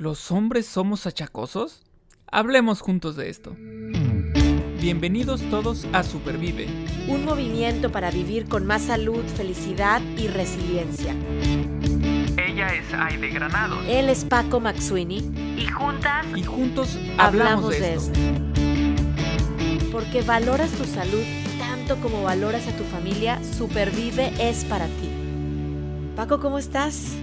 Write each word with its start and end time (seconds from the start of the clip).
¿Los 0.00 0.30
hombres 0.30 0.64
somos 0.64 1.06
achacosos? 1.06 1.82
Hablemos 2.32 2.80
juntos 2.80 3.16
de 3.16 3.28
esto. 3.28 3.54
Bienvenidos 4.80 5.42
todos 5.50 5.86
a 5.92 6.02
Supervive. 6.02 6.68
Un 7.06 7.26
movimiento 7.26 7.92
para 7.92 8.10
vivir 8.10 8.48
con 8.48 8.64
más 8.64 8.80
salud, 8.80 9.22
felicidad 9.36 10.00
y 10.16 10.28
resiliencia. 10.28 11.14
Ella 12.38 12.68
es 12.68 12.94
Aide 12.94 13.28
Granado. 13.28 13.78
Él 13.82 14.08
es 14.08 14.24
Paco 14.24 14.58
Maxuini. 14.58 15.18
Y 15.58 15.66
juntas. 15.66 16.24
Y 16.34 16.44
juntos 16.44 16.98
hablamos, 17.18 17.68
de, 17.68 17.92
esto. 17.92 18.18
Porque 19.92 20.22
valoras 20.22 20.70
tu 20.70 20.84
salud 20.86 21.24
tanto 21.58 21.96
como 22.00 22.22
valoras 22.22 22.66
a 22.68 22.74
tu 22.74 22.84
familia, 22.84 23.38
Supervive 23.44 24.32
es 24.40 24.64
para 24.64 24.86
ti. 24.86 25.10
Paco, 26.16 26.40
¿cómo 26.40 26.58
estás? 26.58 27.18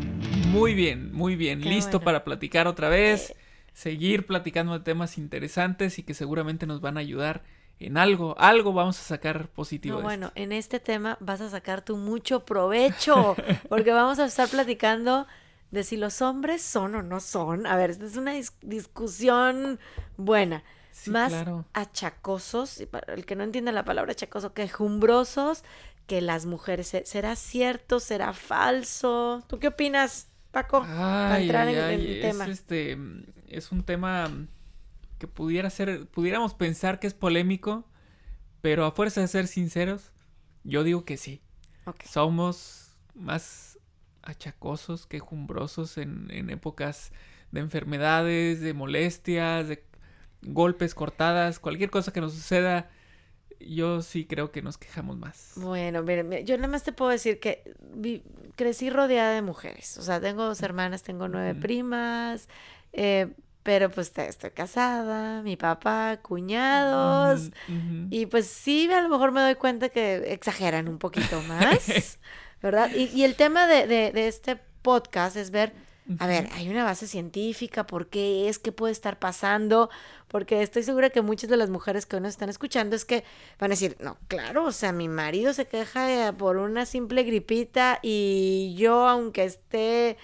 Muy 0.47 0.73
bien, 0.73 1.13
muy 1.13 1.35
bien. 1.35 1.61
Listo 1.61 2.01
para 2.01 2.23
platicar 2.23 2.67
otra 2.67 2.89
vez, 2.89 3.33
seguir 3.73 4.25
platicando 4.25 4.73
de 4.73 4.79
temas 4.79 5.17
interesantes 5.17 5.99
y 5.99 6.03
que 6.03 6.13
seguramente 6.13 6.65
nos 6.65 6.81
van 6.81 6.97
a 6.97 7.01
ayudar 7.01 7.43
en 7.79 7.97
algo. 7.97 8.35
Algo 8.39 8.73
vamos 8.73 8.99
a 8.99 9.03
sacar 9.03 9.49
positivo. 9.49 10.01
bueno, 10.01 10.31
en 10.35 10.51
este 10.51 10.79
tema 10.79 11.17
vas 11.19 11.41
a 11.41 11.49
sacar 11.49 11.83
tú 11.83 11.97
mucho 11.97 12.45
provecho, 12.45 13.35
porque 13.69 13.91
vamos 13.91 14.19
a 14.19 14.25
estar 14.25 14.47
platicando 14.49 15.27
de 15.71 15.83
si 15.83 15.97
los 15.97 16.21
hombres 16.21 16.61
son 16.61 16.95
o 16.95 17.03
no 17.03 17.19
son. 17.19 17.67
A 17.67 17.75
ver, 17.75 17.91
esta 17.91 18.05
es 18.05 18.17
una 18.17 18.33
discusión 18.61 19.79
buena. 20.15 20.63
más 21.05 21.33
achacosos, 21.73 22.81
el 23.07 23.25
que 23.25 23.35
no 23.35 23.43
entiende 23.43 23.71
la 23.71 23.85
palabra 23.85 24.13
achacoso, 24.13 24.53
quejumbrosos 24.53 25.63
que 26.07 26.21
las 26.21 26.45
mujeres. 26.45 26.95
¿Será 27.03 27.35
cierto? 27.35 27.99
¿Será 27.99 28.33
falso? 28.33 29.43
¿Tú 29.47 29.59
qué 29.59 29.67
opinas? 29.67 30.29
Paco, 30.51 30.81
para 30.81 31.41
entrar 31.41 31.67
en, 31.67 31.77
el 31.77 32.07
es 32.07 32.21
tema. 32.21 32.45
Este, 32.47 32.97
es 33.49 33.71
un 33.71 33.83
tema 33.83 34.31
que 35.19 35.27
pudiera 35.27 35.69
ser, 35.69 36.07
pudiéramos 36.07 36.53
pensar 36.53 36.99
que 36.99 37.07
es 37.07 37.13
polémico, 37.13 37.85
pero 38.61 38.85
a 38.85 38.91
fuerza 38.91 39.21
de 39.21 39.27
ser 39.27 39.47
sinceros, 39.47 40.11
yo 40.63 40.83
digo 40.83 41.05
que 41.05 41.17
sí. 41.17 41.41
Somos 42.05 42.95
más 43.13 43.77
achacosos 44.23 45.05
que 45.05 45.19
jumbrosos 45.19 45.97
en, 45.97 46.27
en 46.31 46.49
épocas 46.49 47.11
de 47.51 47.59
enfermedades, 47.59 48.61
de 48.61 48.73
molestias, 48.73 49.67
de 49.67 49.83
golpes, 50.41 50.95
cortadas, 50.95 51.59
cualquier 51.59 51.89
cosa 51.89 52.11
que 52.11 52.21
nos 52.21 52.33
suceda 52.33 52.89
yo 53.59 54.01
sí 54.01 54.25
creo 54.25 54.51
que 54.51 54.61
nos 54.61 54.77
quejamos 54.77 55.17
más. 55.17 55.53
Bueno, 55.55 56.03
miren, 56.03 56.45
yo 56.45 56.55
nada 56.57 56.67
más 56.67 56.83
te 56.83 56.91
puedo 56.91 57.11
decir 57.11 57.39
que 57.39 57.75
crecí 58.55 58.89
rodeada 58.89 59.33
de 59.33 59.41
mujeres. 59.41 59.97
O 59.97 60.01
sea, 60.01 60.19
tengo 60.19 60.43
dos 60.43 60.61
hermanas, 60.61 61.03
tengo 61.03 61.27
nueve 61.27 61.55
primas, 61.55 62.47
eh, 62.93 63.33
pero 63.63 63.89
pues 63.89 64.11
estoy 64.17 64.51
casada, 64.51 65.41
mi 65.41 65.57
papá, 65.57 66.19
cuñados. 66.21 67.51
Y 68.09 68.25
pues 68.27 68.47
sí, 68.47 68.91
a 68.91 69.01
lo 69.01 69.09
mejor 69.09 69.31
me 69.31 69.41
doy 69.41 69.55
cuenta 69.55 69.89
que 69.89 70.33
exageran 70.33 70.87
un 70.87 70.97
poquito 70.97 71.41
más, 71.47 72.19
¿verdad? 72.61 72.91
Y, 72.95 73.23
el 73.23 73.35
tema 73.35 73.67
de, 73.67 73.87
de 73.87 74.27
este 74.27 74.55
podcast 74.81 75.35
es 75.35 75.51
ver 75.51 75.86
a 76.19 76.27
ver, 76.27 76.49
hay 76.53 76.69
una 76.69 76.83
base 76.83 77.07
científica, 77.07 77.85
¿por 77.85 78.07
qué 78.07 78.47
es? 78.47 78.59
¿Qué 78.59 78.71
puede 78.71 78.93
estar 78.93 79.19
pasando? 79.19 79.89
Porque 80.27 80.61
estoy 80.61 80.83
segura 80.83 81.09
que 81.09 81.21
muchas 81.21 81.49
de 81.49 81.57
las 81.57 81.69
mujeres 81.69 82.05
que 82.05 82.19
nos 82.19 82.29
están 82.29 82.49
escuchando 82.49 82.95
es 82.95 83.03
que 83.03 83.23
van 83.59 83.71
a 83.71 83.73
decir, 83.73 83.97
no, 83.99 84.17
claro, 84.27 84.65
o 84.65 84.71
sea, 84.71 84.91
mi 84.91 85.09
marido 85.09 85.53
se 85.53 85.65
queja 85.65 86.33
por 86.37 86.57
una 86.57 86.85
simple 86.85 87.23
gripita 87.23 87.99
y 88.01 88.73
yo, 88.77 89.07
aunque 89.07 89.43
esté 89.43 90.17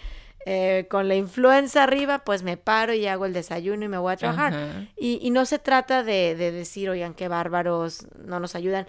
eh, 0.46 0.88
con 0.90 1.08
la 1.08 1.16
influenza 1.16 1.84
arriba, 1.84 2.20
pues 2.20 2.44
me 2.44 2.56
paro 2.56 2.94
y 2.94 3.08
hago 3.08 3.26
el 3.26 3.34
desayuno 3.34 3.86
y 3.86 3.90
me 3.90 3.98
voy 3.98 4.14
a 4.14 4.18
trabajar. 4.18 4.90
Y, 4.98 5.20
y, 5.22 5.32
no 5.32 5.46
se 5.46 5.60
trata 5.60 6.04
de, 6.04 6.36
de 6.36 6.52
decir, 6.52 6.90
oigan, 6.90 7.14
qué 7.14 7.28
bárbaros, 7.28 8.08
no 8.18 8.40
nos 8.40 8.56
ayudan 8.56 8.88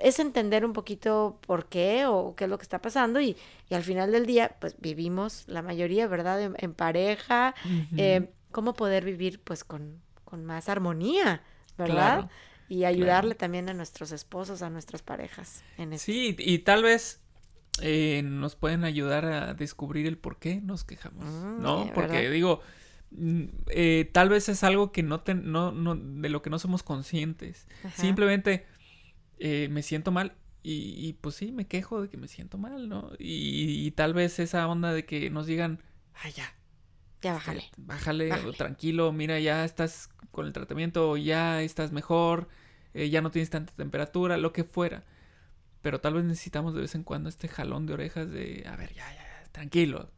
es 0.00 0.18
entender 0.18 0.64
un 0.64 0.72
poquito 0.72 1.38
por 1.46 1.66
qué 1.66 2.06
o 2.06 2.34
qué 2.34 2.44
es 2.44 2.50
lo 2.50 2.58
que 2.58 2.62
está 2.62 2.80
pasando 2.80 3.20
y, 3.20 3.36
al 3.70 3.82
final 3.82 4.12
del 4.12 4.26
día, 4.26 4.56
pues 4.60 4.76
vivimos 4.78 5.44
la 5.46 5.62
mayoría, 5.62 6.06
¿verdad? 6.06 6.52
En, 6.56 6.74
pareja, 6.74 7.54
eh, 7.96 8.30
cómo 8.52 8.74
poder 8.74 9.04
vivir 9.04 9.40
pues 9.40 9.64
con, 9.64 10.00
más 10.32 10.68
armonía, 10.68 11.42
¿verdad? 11.78 12.28
y 12.68 12.84
ayudarle 12.84 13.34
también 13.34 13.68
a 13.68 13.74
nuestros 13.74 14.12
esposos, 14.12 14.62
a 14.62 14.70
nuestras 14.70 15.02
parejas. 15.02 15.62
En 15.78 15.96
Sí, 15.98 16.34
y 16.38 16.58
tal 16.60 16.82
vez 16.82 17.20
eh, 17.80 18.22
nos 18.24 18.56
pueden 18.56 18.84
ayudar 18.84 19.24
a 19.26 19.54
descubrir 19.54 20.06
el 20.06 20.18
por 20.18 20.38
qué 20.38 20.60
nos 20.60 20.84
quejamos, 20.84 21.24
mm, 21.24 21.62
¿no? 21.62 21.90
Porque 21.94 22.30
digo, 22.30 22.60
mm, 23.10 23.44
eh, 23.68 24.10
tal 24.12 24.28
vez 24.28 24.48
es 24.48 24.64
algo 24.64 24.92
que 24.92 25.02
no, 25.02 25.22
no, 25.42 25.72
no, 25.72 25.96
de 25.96 26.28
lo 26.28 26.42
que 26.42 26.50
no 26.50 26.58
somos 26.58 26.82
conscientes. 26.82 27.66
Simplemente 27.94 28.66
eh, 29.38 29.68
me 29.70 29.82
siento 29.82 30.10
mal 30.10 30.36
y, 30.68 31.12
pues 31.20 31.36
sí, 31.36 31.52
me 31.52 31.68
quejo 31.68 32.02
de 32.02 32.08
que 32.08 32.16
me 32.16 32.26
siento 32.26 32.58
mal, 32.58 32.88
¿no? 32.88 33.12
Y, 33.20 33.88
tal 33.92 34.14
vez 34.14 34.40
esa 34.40 34.66
onda 34.66 34.92
de 34.92 35.04
que 35.04 35.30
nos 35.30 35.46
digan, 35.46 35.80
ay, 36.14 36.32
ya. 36.32 36.52
Ya 37.22 37.34
bájale. 37.34 37.70
Bájale, 37.76 38.30
tranquilo, 38.58 39.12
mira, 39.12 39.38
ya 39.38 39.64
estás 39.64 40.10
con 40.32 40.44
el 40.44 40.52
tratamiento, 40.52 41.16
ya 41.16 41.62
estás 41.62 41.92
mejor, 41.92 42.48
eh, 42.94 43.10
ya 43.10 43.22
no 43.22 43.30
tienes 43.30 43.48
tanta 43.48 43.72
temperatura, 43.74 44.38
lo 44.38 44.52
que 44.52 44.64
fuera. 44.64 45.04
Pero 45.82 46.00
tal 46.00 46.14
vez 46.14 46.24
necesitamos 46.24 46.74
de 46.74 46.80
vez 46.80 46.96
en 46.96 47.04
cuando 47.04 47.28
este 47.28 47.46
jalón 47.46 47.86
de 47.86 47.94
orejas 47.94 48.28
de, 48.28 48.64
a 48.66 48.74
ver, 48.74 48.92
ya, 48.92 49.06
ya, 49.14 49.44
tranquilo, 49.52 50.10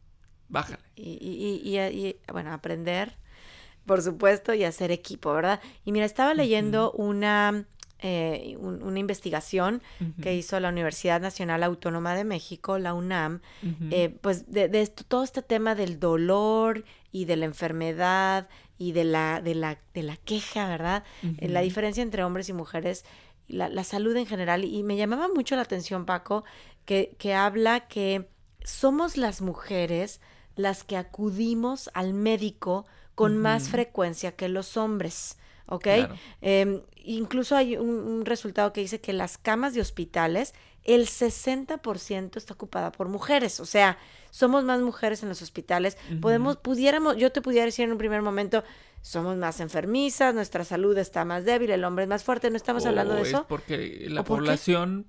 bájale. 0.47 0.81
Y, 0.95 1.11
y, 1.63 1.77
y, 1.77 2.15
bueno, 2.31 2.51
aprender, 2.51 3.17
por 3.85 4.01
supuesto, 4.01 4.55
y 4.55 4.63
hacer 4.63 4.89
equipo, 4.89 5.31
¿verdad? 5.31 5.61
Y 5.85 5.91
mira, 5.91 6.07
estaba 6.07 6.33
leyendo 6.33 6.91
una 6.93 7.67
eh, 8.01 8.55
una 8.59 8.99
investigación 8.99 9.81
que 10.21 10.33
hizo 10.33 10.59
la 10.59 10.69
Universidad 10.69 11.19
Nacional 11.19 11.63
Autónoma 11.63 12.15
de 12.15 12.23
México, 12.23 12.77
la 12.77 12.93
UNAM, 12.93 13.41
eh, 13.91 14.15
pues 14.21 14.49
de, 14.51 14.69
todo 15.07 15.23
este 15.23 15.41
tema 15.41 15.75
del 15.75 15.99
dolor 15.99 16.85
y 17.11 17.25
de 17.25 17.35
la 17.35 17.45
enfermedad 17.45 18.47
y 18.77 18.93
de 18.93 19.03
la, 19.03 19.41
de 19.41 19.55
la, 19.55 19.79
de 19.93 20.03
la 20.03 20.15
queja, 20.15 20.69
¿verdad? 20.69 21.03
Eh, 21.39 21.49
la 21.49 21.59
diferencia 21.59 22.01
entre 22.01 22.23
hombres 22.23 22.47
y 22.47 22.53
mujeres, 22.53 23.03
la, 23.47 23.67
la, 23.67 23.83
salud 23.83 24.15
en 24.15 24.25
general. 24.25 24.63
Y 24.63 24.83
me 24.83 24.95
llamaba 24.95 25.27
mucho 25.27 25.57
la 25.57 25.63
atención, 25.63 26.05
Paco, 26.05 26.45
que, 26.85 27.17
que 27.19 27.33
habla 27.33 27.87
que 27.87 28.29
somos 28.63 29.17
las 29.17 29.41
mujeres 29.41 30.21
las 30.55 30.83
que 30.83 30.97
acudimos 30.97 31.89
al 31.93 32.13
médico 32.13 32.85
con 33.15 33.37
más 33.37 33.67
frecuencia 33.69 34.37
que 34.37 34.47
los 34.47 34.77
hombres. 34.77 35.37
¿Ok? 35.69 35.87
Em, 36.41 36.81
incluso 37.03 37.55
hay 37.55 37.77
un, 37.77 38.25
resultado 38.25 38.73
que 38.73 38.81
dice 38.81 38.99
que 38.99 39.13
las 39.13 39.37
camas 39.37 39.73
de 39.73 39.81
hospitales, 39.81 40.53
el 40.83 41.07
60% 41.07 42.37
está 42.37 42.53
ocupada 42.53 42.91
por 42.91 43.07
mujeres, 43.07 43.59
o 43.59 43.65
sea, 43.65 43.97
somos 44.31 44.63
más 44.63 44.81
mujeres 44.81 45.23
en 45.23 45.29
los 45.29 45.41
hospitales, 45.41 45.97
podemos, 46.21 46.57
pudiéramos, 46.57 47.17
yo 47.17 47.31
te 47.31 47.41
pudiera 47.41 47.65
decir 47.65 47.85
en 47.85 47.91
un 47.91 47.97
primer 47.97 48.21
momento, 48.21 48.63
somos 49.01 49.37
más 49.37 49.59
enfermizas, 49.59 50.33
nuestra 50.33 50.63
salud 50.63 50.97
está 50.97 51.25
más 51.25 51.45
débil, 51.45 51.71
el 51.71 51.83
hombre 51.83 52.03
es 52.03 52.09
más 52.09 52.23
fuerte, 52.23 52.49
no 52.49 52.57
estamos 52.57 52.85
hablando 52.85 53.13
de 53.13 53.21
eso. 53.21 53.45
porque 53.47 54.05
la 54.09 54.23
población 54.23 55.07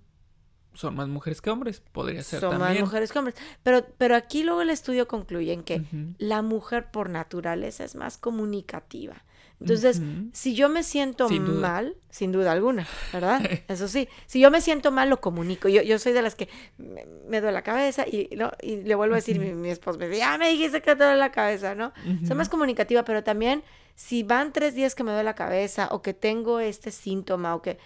son 0.75 0.95
más 0.95 1.09
mujeres 1.09 1.41
que 1.41 1.51
hombres, 1.51 1.83
podría 1.93 2.23
ser 2.23 2.41
son 2.41 2.59
más 2.59 2.79
mujeres 2.79 3.13
que 3.13 3.19
hombres. 3.19 3.37
Pero, 3.63 3.85
pero 3.99 4.15
aquí 4.15 4.43
luego 4.43 4.63
el 4.63 4.71
estudio 4.71 5.09
concluye 5.09 5.53
en 5.53 5.63
que 5.63 5.83
la 6.19 6.43
mujer 6.43 6.91
por 6.91 7.11
naturaleza 7.11 7.85
es 7.85 7.95
más 7.95 8.19
comunicativa. 8.19 9.25
Entonces, 9.61 10.01
si 10.33 10.55
yo 10.55 10.71
me 10.71 10.83
siento 10.83 11.29
mal, 11.29 11.97
sin 12.09 12.33
duda 12.33 12.53
alguna, 12.53 12.87
¿verdad? 13.13 13.43
Eso 13.69 13.89
sí, 13.89 14.09
si 14.27 14.41
yo 14.41 14.51
me 14.51 14.61
siento 14.61 14.91
mal, 14.91 15.11
lo 15.11 15.21
comunico. 15.21 15.69
Yo, 15.69 15.83
yo 15.83 15.99
soy 15.99 16.13
de 16.13 16.23
las 16.23 16.35
que 16.35 16.49
me, 16.79 17.05
duele 17.41 17.53
la 17.53 17.63
cabeza 17.63 18.07
y, 18.07 18.31
¿no? 18.37 18.53
y 18.63 18.77
le 18.77 18.95
vuelvo 18.95 19.15
a 19.15 19.17
decir, 19.17 19.39
mi, 19.39 19.53
mi, 19.53 19.69
esposo 19.69 19.99
me 19.99 20.09
dice, 20.09 20.21
ya 20.21 20.39
me 20.39 20.49
dijiste 20.49 20.81
que 20.81 20.97
te 20.97 21.05
duele 21.05 21.19
la 21.19 21.31
cabeza, 21.31 21.75
¿no? 21.75 21.93
Soy 22.27 22.37
más 22.37 22.49
comunicativa, 22.49 23.05
pero 23.05 23.23
también 23.23 23.63
si 23.95 24.23
van 24.23 24.53
tres 24.53 24.75
días 24.75 24.95
que 24.95 25.05
me 25.05 25.11
duele 25.11 25.25
la 25.25 25.35
cabeza 25.35 25.89
o 25.91 26.01
que 26.01 26.15
tengo 26.15 26.59
este 26.61 26.91
síntoma 26.91 27.55
o 27.55 27.61
que 27.61 27.79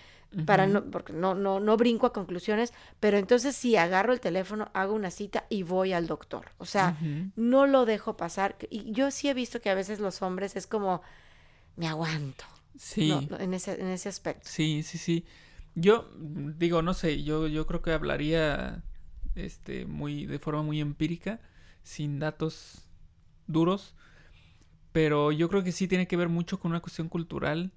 para 0.47 0.67
no, 0.67 0.85
porque 0.85 1.13
no, 1.13 1.35
no, 1.35 1.61
no 1.61 1.77
brinco 1.77 2.07
a 2.07 2.13
conclusiones, 2.13 2.73
pero 3.01 3.19
entonces 3.19 3.55
sí 3.55 3.77
agarro 3.77 4.13
el 4.13 4.21
teléfono, 4.21 4.69
hago 4.75 4.95
una 4.95 5.11
cita 5.11 5.45
y 5.49 5.63
voy 5.63 5.93
al 5.93 6.07
doctor. 6.07 6.47
O 6.59 6.65
sea, 6.65 6.97
no 7.37 7.67
lo 7.67 7.85
dejo 7.85 8.17
pasar. 8.17 8.57
Y 8.71 8.93
yo 8.93 9.11
sí 9.11 9.29
he 9.29 9.35
visto 9.35 9.61
que 9.61 9.71
a 9.71 9.75
veces 9.75 10.01
los 10.01 10.23
hombres 10.23 10.57
es 10.57 10.67
como, 10.67 11.03
me 11.77 11.87
aguanto. 11.87 12.45
Sí. 12.77 13.13
en, 13.39 13.55
ese, 13.55 13.81
en 13.81 13.89
ese 13.89 14.09
aspecto. 14.09 14.49
Sí, 14.49 14.83
sí, 14.83 14.99
sí. 14.99 15.25
Yo 15.75 16.11
digo, 16.17 16.83
no 16.83 16.95
sé, 16.95 17.23
yo, 17.23 17.47
yo 17.47 17.67
creo 17.67 17.83
que 17.83 17.93
hablaría 17.93 18.83
este, 19.35 19.87
muy, 19.87 20.27
de 20.27 20.39
forma 20.39 20.63
muy 20.63 20.81
empírica, 20.81 21.41
sin 21.83 22.19
datos 22.19 22.89
duros, 23.47 23.95
pero 24.93 25.33
yo 25.33 25.49
creo 25.49 25.65
que 25.65 25.73
sí 25.73 25.89
tiene 25.89 26.07
que 26.07 26.17
ver 26.17 26.29
mucho 26.29 26.61
con 26.61 26.71
una 26.71 26.81
cuestión 26.81 27.09
cultural, 27.09 27.73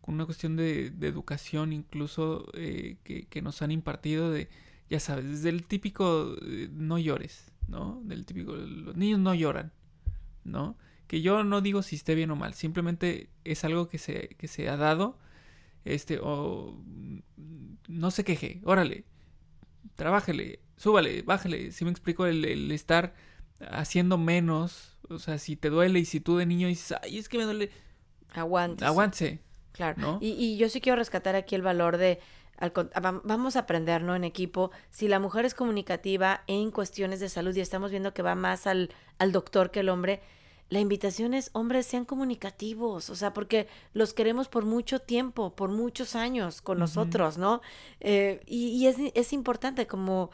con 0.00 0.14
una 0.14 0.26
cuestión 0.26 0.56
de, 0.56 0.90
de 0.90 1.08
educación 1.08 1.72
incluso 1.72 2.46
eh, 2.54 2.98
que, 3.04 3.26
que, 3.26 3.40
nos 3.40 3.62
han 3.62 3.70
impartido 3.70 4.30
de, 4.30 4.48
ya 4.90 5.00
sabes, 5.00 5.24
desde 5.24 5.48
el 5.48 5.64
típico 5.64 6.36
eh, 6.42 6.68
no 6.70 6.98
llores, 6.98 7.50
¿no? 7.68 8.02
Del 8.04 8.26
típico, 8.26 8.52
los 8.52 8.96
niños 8.96 9.20
no 9.20 9.34
lloran, 9.34 9.72
¿no? 10.44 10.76
Que 11.06 11.20
yo 11.20 11.44
no 11.44 11.60
digo 11.60 11.82
si 11.82 11.96
esté 11.96 12.14
bien 12.14 12.30
o 12.30 12.36
mal, 12.36 12.54
simplemente 12.54 13.28
es 13.44 13.64
algo 13.64 13.88
que 13.88 13.98
se, 13.98 14.28
que 14.38 14.48
se 14.48 14.68
ha 14.68 14.76
dado, 14.76 15.18
este, 15.84 16.18
o 16.22 16.78
no 17.88 18.10
se 18.10 18.24
queje, 18.24 18.60
órale, 18.64 19.04
trabájele, 19.96 20.60
súbale, 20.76 21.22
bájale, 21.22 21.72
si 21.72 21.84
me 21.84 21.90
explico, 21.90 22.26
el, 22.26 22.70
estar 22.70 23.14
haciendo 23.70 24.18
menos, 24.18 24.96
o 25.08 25.18
sea, 25.18 25.38
si 25.38 25.56
te 25.56 25.70
duele 25.70 26.00
y 26.00 26.04
si 26.04 26.20
tú 26.20 26.36
de 26.36 26.46
niño 26.46 26.68
dices, 26.68 26.96
ay, 27.02 27.18
es 27.18 27.28
que 27.28 27.38
me 27.38 27.44
duele, 27.44 27.70
aguante. 28.32 28.84
Aguante. 28.84 29.40
Claro. 29.72 30.18
Y, 30.20 30.32
y 30.32 30.58
yo 30.58 30.68
sí 30.68 30.80
quiero 30.80 30.96
rescatar 30.96 31.34
aquí 31.34 31.54
el 31.54 31.62
valor 31.62 31.96
de 31.96 32.20
vamos 33.24 33.56
a 33.56 33.60
aprender, 33.60 34.02
¿no? 34.02 34.14
En 34.14 34.24
equipo, 34.24 34.70
si 34.90 35.08
la 35.08 35.18
mujer 35.18 35.44
es 35.44 35.54
comunicativa 35.54 36.42
en 36.46 36.70
cuestiones 36.70 37.20
de 37.20 37.28
salud 37.28 37.54
y 37.56 37.60
estamos 37.60 37.90
viendo 37.90 38.14
que 38.14 38.22
va 38.22 38.34
más 38.34 38.66
al, 38.66 38.90
al 39.18 39.32
doctor 39.32 39.70
que 39.70 39.80
el 39.80 39.88
hombre, 39.88 40.20
la 40.68 40.80
invitación 40.80 41.34
es, 41.34 41.50
hombres, 41.52 41.86
sean 41.86 42.04
comunicativos, 42.04 43.10
o 43.10 43.14
sea, 43.14 43.34
porque 43.34 43.68
los 43.92 44.14
queremos 44.14 44.48
por 44.48 44.64
mucho 44.64 45.00
tiempo, 45.00 45.54
por 45.54 45.70
muchos 45.70 46.16
años 46.16 46.62
con 46.62 46.78
nosotros, 46.78 47.36
¿no? 47.36 47.60
Eh, 48.00 48.40
y, 48.46 48.68
y 48.68 48.86
es, 48.86 48.96
es, 49.14 49.32
importante 49.32 49.86
como 49.86 50.30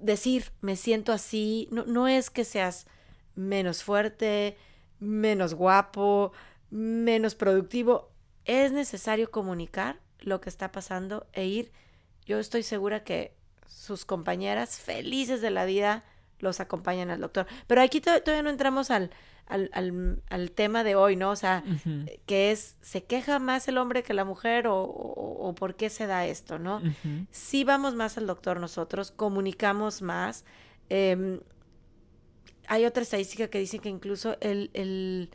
decir, 0.00 0.52
me 0.62 0.76
siento 0.76 1.12
así, 1.12 1.68
no, 1.70 1.84
no 1.84 2.08
es 2.08 2.30
que 2.30 2.44
seas 2.44 2.86
menos 3.34 3.84
fuerte, 3.84 4.56
menos 5.00 5.54
guapo, 5.54 6.32
menos 6.70 7.34
productivo, 7.34 8.10
es 8.44 8.72
necesario 8.72 9.30
comunicar 9.30 10.00
lo 10.20 10.40
que 10.40 10.48
está 10.48 10.72
pasando 10.72 11.26
e 11.32 11.46
ir. 11.46 11.72
Yo 12.24 12.38
estoy 12.38 12.62
segura 12.62 13.04
que 13.04 13.36
sus 13.66 14.04
compañeras 14.04 14.78
felices 14.78 15.40
de 15.40 15.50
la 15.50 15.64
vida 15.64 16.04
los 16.38 16.60
acompañan 16.60 17.10
al 17.10 17.20
doctor. 17.20 17.46
Pero 17.66 17.82
aquí 17.82 18.00
todavía 18.00 18.42
no 18.42 18.50
entramos 18.50 18.90
al, 18.90 19.10
al, 19.48 20.50
tema 20.54 20.84
de 20.84 20.94
hoy, 20.94 21.16
¿no? 21.16 21.30
O 21.30 21.36
sea, 21.36 21.64
que 22.26 22.50
es, 22.50 22.76
¿se 22.80 23.04
queja 23.04 23.38
más 23.38 23.68
el 23.68 23.78
hombre 23.78 24.02
que 24.02 24.14
la 24.14 24.24
mujer 24.24 24.66
o, 24.68 25.54
por 25.58 25.76
qué 25.76 25.90
se 25.90 26.06
da 26.06 26.26
esto, 26.26 26.58
¿no? 26.58 26.82
Sí 27.30 27.64
vamos 27.64 27.94
más 27.94 28.18
al 28.18 28.26
doctor 28.26 28.60
nosotros, 28.60 29.10
comunicamos 29.10 30.02
más. 30.02 30.44
Em, 30.88 31.40
hay 32.66 32.84
otra 32.84 33.02
estadística 33.02 33.48
que 33.48 33.58
dice 33.58 33.78
que 33.78 33.88
incluso 33.88 34.36
el, 34.40 34.70
el 34.74 35.30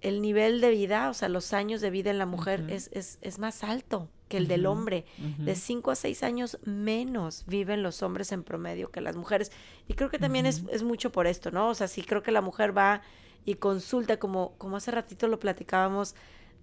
el 0.00 0.22
nivel 0.22 0.60
de 0.60 0.70
vida, 0.70 1.10
o 1.10 1.14
sea, 1.14 1.28
los 1.28 1.52
años 1.52 1.80
de 1.80 1.90
vida 1.90 2.10
en 2.10 2.18
la 2.18 2.26
mujer 2.26 2.66
es, 2.68 2.88
es, 2.92 3.18
es, 3.20 3.38
más 3.38 3.64
alto 3.64 4.08
que 4.28 4.36
el 4.36 4.46
del 4.46 4.66
hombre. 4.66 5.06
De 5.38 5.54
5 5.54 5.90
a 5.90 5.94
6 5.96 6.22
años 6.22 6.58
menos 6.64 7.44
viven 7.46 7.82
los 7.82 8.02
hombres 8.02 8.30
en 8.30 8.44
promedio 8.44 8.90
que 8.90 9.00
las 9.00 9.16
mujeres. 9.16 9.50
Y 9.88 9.94
creo 9.94 10.10
que 10.10 10.18
también 10.18 10.46
es, 10.46 10.62
es, 10.70 10.82
mucho 10.82 11.10
por 11.10 11.26
esto, 11.26 11.50
¿no? 11.50 11.68
O 11.68 11.74
sea, 11.74 11.88
sí 11.88 12.02
creo 12.02 12.22
que 12.22 12.30
la 12.30 12.42
mujer 12.42 12.76
va 12.76 13.02
y 13.48 13.54
consulta, 13.54 14.18
como, 14.18 14.52
como 14.58 14.76
hace 14.76 14.90
ratito 14.90 15.26
lo 15.26 15.40
platicábamos, 15.40 16.14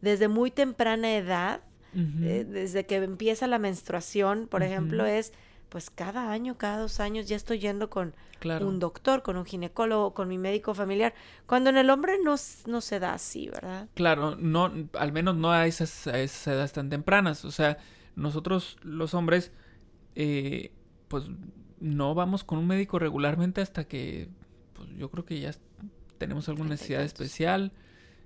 desde 0.01 0.27
muy 0.27 0.51
temprana 0.51 1.15
edad, 1.15 1.61
eh, 1.95 2.45
desde 2.47 2.85
que 2.85 2.97
empieza 2.97 3.47
la 3.47 3.57
menstruación, 3.57 4.47
por 4.47 4.61
ejemplo, 4.61 5.03
es 5.05 5.33
pues 5.69 5.89
cada 5.89 6.29
año, 6.29 6.59
cada 6.59 6.77
dos 6.77 6.99
años 6.99 7.27
ya 7.27 7.37
estoy 7.37 7.57
yendo 7.57 7.89
con 7.89 8.13
un 8.61 8.79
doctor, 8.79 9.23
con 9.23 9.35
un 9.35 9.45
ginecólogo, 9.45 10.13
con 10.13 10.27
mi 10.27 10.37
médico 10.37 10.75
familiar, 10.75 11.15
cuando 11.47 11.71
en 11.71 11.77
el 11.77 11.89
hombre 11.89 12.17
no, 12.23 12.35
no 12.67 12.81
se 12.81 12.99
da 12.99 13.13
así, 13.13 13.49
¿verdad? 13.49 13.89
Claro, 13.95 14.35
no, 14.35 14.71
al 14.93 15.11
menos 15.11 15.35
no 15.35 15.51
a 15.51 15.65
esas, 15.65 16.05
a 16.05 16.19
esas 16.19 16.45
edades 16.47 16.73
tan 16.73 16.91
tempranas, 16.91 17.45
o 17.45 17.51
sea, 17.51 17.79
nosotros 18.15 18.77
los 18.83 19.15
hombres, 19.15 19.51
eh, 20.13 20.71
pues 21.07 21.31
no 21.79 22.13
vamos 22.13 22.43
con 22.43 22.59
un 22.59 22.67
médico 22.67 22.99
regularmente 22.99 23.61
hasta 23.61 23.85
que, 23.85 24.29
pues 24.73 24.87
yo 24.97 25.09
creo 25.09 25.25
que 25.25 25.39
ya 25.39 25.51
tenemos 26.17 26.49
alguna 26.49 26.69
necesidad 26.69 27.03
especial, 27.03 27.71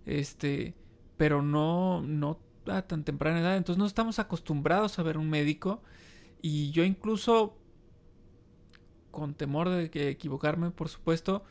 este, 0.06 0.74
pero 1.18 1.41
no, 1.41 2.01
no 2.01 2.39
a 2.68 2.83
tan 2.83 3.03
temprana 3.03 3.39
edad, 3.39 3.57
entonces 3.57 3.80
no 3.80 3.86
estamos 3.86 4.19
acostumbrados 4.19 5.00
a 5.00 5.03
ver 5.03 5.18
un 5.18 5.30
médico, 5.30 5.81
y 6.41 6.71
yo 6.71 6.83
incluso, 6.83 7.57
con 9.12 9.33
temor 9.33 9.69
de 9.69 9.89
que 9.89 10.09
equivocarme, 10.09 10.71
por 10.71 10.89
supuesto, 10.89 11.44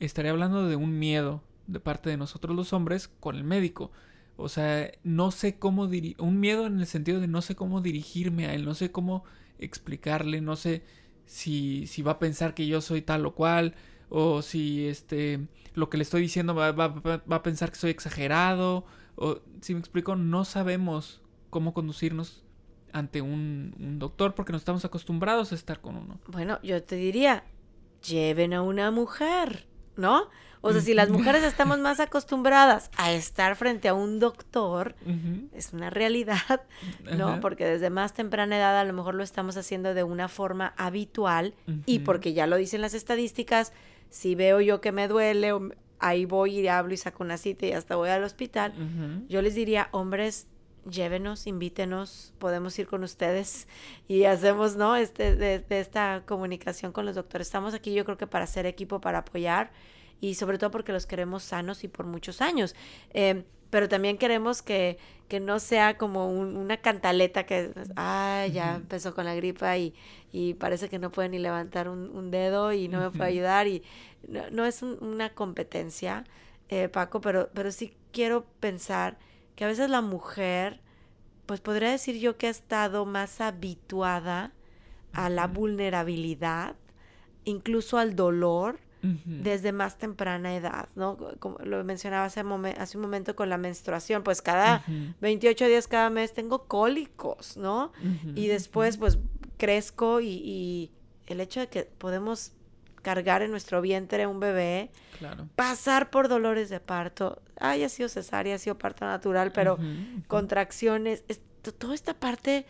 estaría 0.00 0.30
hablando 0.30 0.66
de 0.66 0.76
un 0.76 0.98
miedo 0.98 1.42
de 1.66 1.80
parte 1.80 2.10
de 2.10 2.16
nosotros 2.16 2.56
los 2.56 2.72
hombres 2.72 3.08
con 3.08 3.36
el 3.36 3.44
médico. 3.44 3.90
O 4.36 4.48
sea, 4.48 4.90
no 5.04 5.30
sé 5.30 5.58
cómo 5.58 5.88
un 6.18 6.40
miedo 6.40 6.66
en 6.66 6.80
el 6.80 6.86
sentido 6.86 7.20
de 7.20 7.28
no 7.28 7.42
sé 7.42 7.54
cómo 7.54 7.80
dirigirme 7.80 8.46
a 8.46 8.54
él, 8.54 8.64
no 8.64 8.74
sé 8.74 8.90
cómo 8.90 9.24
explicarle, 9.58 10.40
no 10.40 10.56
sé 10.56 10.82
si, 11.26 11.86
si 11.86 12.02
va 12.02 12.12
a 12.12 12.18
pensar 12.18 12.54
que 12.54 12.66
yo 12.66 12.80
soy 12.80 13.02
tal 13.02 13.26
o 13.26 13.34
cual, 13.34 13.74
o 14.14 14.42
si 14.42 14.86
este 14.86 15.40
lo 15.74 15.88
que 15.88 15.96
le 15.96 16.02
estoy 16.02 16.20
diciendo 16.20 16.54
va, 16.54 16.72
va, 16.72 16.88
va 16.88 17.36
a 17.36 17.42
pensar 17.42 17.70
que 17.70 17.78
soy 17.78 17.90
exagerado, 17.90 18.84
o 19.16 19.40
si 19.60 19.74
me 19.74 19.80
explico, 19.80 20.16
no 20.16 20.44
sabemos 20.44 21.22
cómo 21.50 21.72
conducirnos 21.72 22.44
ante 22.92 23.22
un, 23.22 23.74
doctor 23.98 24.34
porque 24.34 24.52
no 24.52 24.58
estamos 24.58 24.84
acostumbrados 24.84 25.52
a 25.52 25.54
estar 25.54 25.80
con 25.80 25.96
uno. 25.96 26.20
Bueno, 26.26 26.58
yo 26.62 26.82
te 26.82 26.96
diría, 26.96 27.44
lleven 28.06 28.52
a 28.52 28.62
una 28.62 28.90
mujer, 28.90 29.66
¿no? 29.96 30.28
O 30.60 30.72
sea, 30.72 30.80
si 30.80 30.94
las 30.94 31.08
mujeres 31.08 31.42
estamos 31.44 31.78
más 31.78 32.00
acostumbradas 32.00 32.90
a 32.96 33.12
estar 33.12 33.56
frente 33.56 33.88
a 33.88 33.94
un 33.94 34.20
doctor, 34.20 34.94
es 35.52 35.72
una 35.72 35.90
realidad, 35.90 36.62
¿no? 37.16 37.40
Porque 37.40 37.64
desde 37.64 37.90
más 37.90 38.12
temprana 38.12 38.56
edad 38.56 38.78
a 38.78 38.84
lo 38.84 38.92
mejor 38.92 39.14
lo 39.14 39.22
estamos 39.22 39.56
haciendo 39.56 39.94
de 39.94 40.04
una 40.04 40.28
forma 40.28 40.74
habitual 40.76 41.54
y 41.86 42.00
porque 42.00 42.34
ya 42.34 42.46
lo 42.46 42.56
dicen 42.56 42.80
las 42.80 42.94
estadísticas, 42.94 43.72
si 44.12 44.34
veo 44.34 44.60
yo 44.60 44.82
que 44.82 44.92
me 44.92 45.08
duele, 45.08 45.52
ahí 45.98 46.26
voy 46.26 46.60
y 46.60 46.68
hablo 46.68 46.92
y 46.92 46.98
saco 46.98 47.24
una 47.24 47.38
cita 47.38 47.64
y 47.64 47.72
hasta 47.72 47.96
voy 47.96 48.10
al 48.10 48.22
hospital, 48.22 48.74
yo 49.26 49.40
les 49.40 49.54
diría, 49.54 49.88
hombres, 49.90 50.46
llévenos, 50.84 51.46
invítenos, 51.46 52.34
podemos 52.38 52.78
ir 52.78 52.86
con 52.86 53.04
ustedes 53.04 53.68
y 54.08 54.24
hacemos, 54.24 54.76
¿no? 54.76 54.96
Este, 54.96 55.34
de, 55.34 55.64
esta 55.70 56.24
comunicación 56.26 56.92
con 56.92 57.06
los 57.06 57.14
doctores. 57.14 57.46
Estamos 57.46 57.72
aquí 57.72 57.94
yo 57.94 58.04
creo 58.04 58.18
que 58.18 58.26
para 58.26 58.46
ser 58.46 58.66
equipo, 58.66 59.00
para 59.00 59.18
apoyar 59.18 59.70
y 60.20 60.34
sobre 60.34 60.58
todo 60.58 60.70
porque 60.70 60.92
los 60.92 61.06
queremos 61.06 61.42
sanos 61.42 61.82
y 61.82 61.88
por 61.88 62.04
muchos 62.04 62.42
años. 62.42 62.74
Em, 63.14 63.44
pero 63.72 63.88
también 63.88 64.18
queremos 64.18 64.60
que, 64.60 64.98
que 65.28 65.40
no 65.40 65.58
sea 65.58 65.96
como 65.96 66.28
una 66.28 66.76
cantaleta 66.76 67.46
que, 67.46 67.72
ah, 67.96 68.46
ya 68.52 68.74
empezó 68.74 69.14
con 69.14 69.24
la 69.24 69.34
gripa 69.34 69.78
y, 69.78 69.94
y, 70.30 70.52
parece 70.52 70.90
que 70.90 70.98
no 70.98 71.10
puede 71.10 71.30
ni 71.30 71.38
levantar 71.38 71.88
un, 71.88 72.30
dedo 72.30 72.74
y 72.74 72.88
no 72.88 73.00
me 73.00 73.10
puede 73.10 73.30
ayudar. 73.30 73.68
Y 73.68 73.82
no, 74.28 74.66
es 74.66 74.82
una 74.82 75.32
competencia, 75.32 76.24
eh, 76.68 76.90
Paco, 76.90 77.22
pero, 77.22 77.48
pero 77.54 77.72
sí 77.72 77.96
quiero 78.12 78.44
pensar 78.60 79.16
que 79.56 79.64
a 79.64 79.68
veces 79.68 79.88
la 79.88 80.02
mujer, 80.02 80.82
pues 81.46 81.62
podría 81.62 81.92
decir 81.92 82.18
yo 82.18 82.36
que 82.36 82.48
ha 82.48 82.50
estado 82.50 83.06
más 83.06 83.40
habituada 83.40 84.52
a 85.14 85.30
la 85.30 85.46
vulnerabilidad, 85.46 86.76
incluso 87.46 87.96
al 87.96 88.16
dolor, 88.16 88.80
desde 89.02 89.72
más 89.72 89.98
temprana 89.98 90.54
edad, 90.54 90.88
¿no? 90.94 91.18
Como 91.40 91.58
lo 91.58 91.82
mencionaba 91.84 92.26
hace, 92.26 92.44
hace 92.78 92.96
un 92.96 93.02
momento 93.02 93.34
con 93.34 93.48
la 93.48 93.58
menstruación, 93.58 94.22
pues 94.22 94.42
cada 94.42 94.84
28 95.20 95.66
días 95.66 95.88
cada 95.88 96.08
mes 96.10 96.32
tengo 96.32 96.64
cólicos, 96.68 97.56
¿no? 97.56 97.92
Y 98.34 98.46
después 98.46 98.96
pues 98.96 99.18
crezco 99.56 100.20
y, 100.20 100.28
y 100.28 100.90
el 101.26 101.40
hecho 101.40 101.60
de 101.60 101.68
que 101.68 101.82
podemos 101.84 102.52
cargar 103.02 103.42
en 103.42 103.50
nuestro 103.50 103.80
vientre 103.80 104.26
un 104.26 104.40
bebé, 104.40 104.90
pasar 105.56 106.10
por 106.10 106.28
dolores 106.28 106.70
de 106.70 106.80
parto, 106.80 107.42
haya 107.58 107.88
sido 107.88 108.08
cesárea, 108.08 108.54
haya 108.54 108.62
sido 108.62 108.78
parto 108.78 109.04
natural, 109.04 109.52
pero 109.52 109.78
contracciones, 110.28 111.24
toda 111.78 111.94
esta 111.94 112.14
parte 112.14 112.64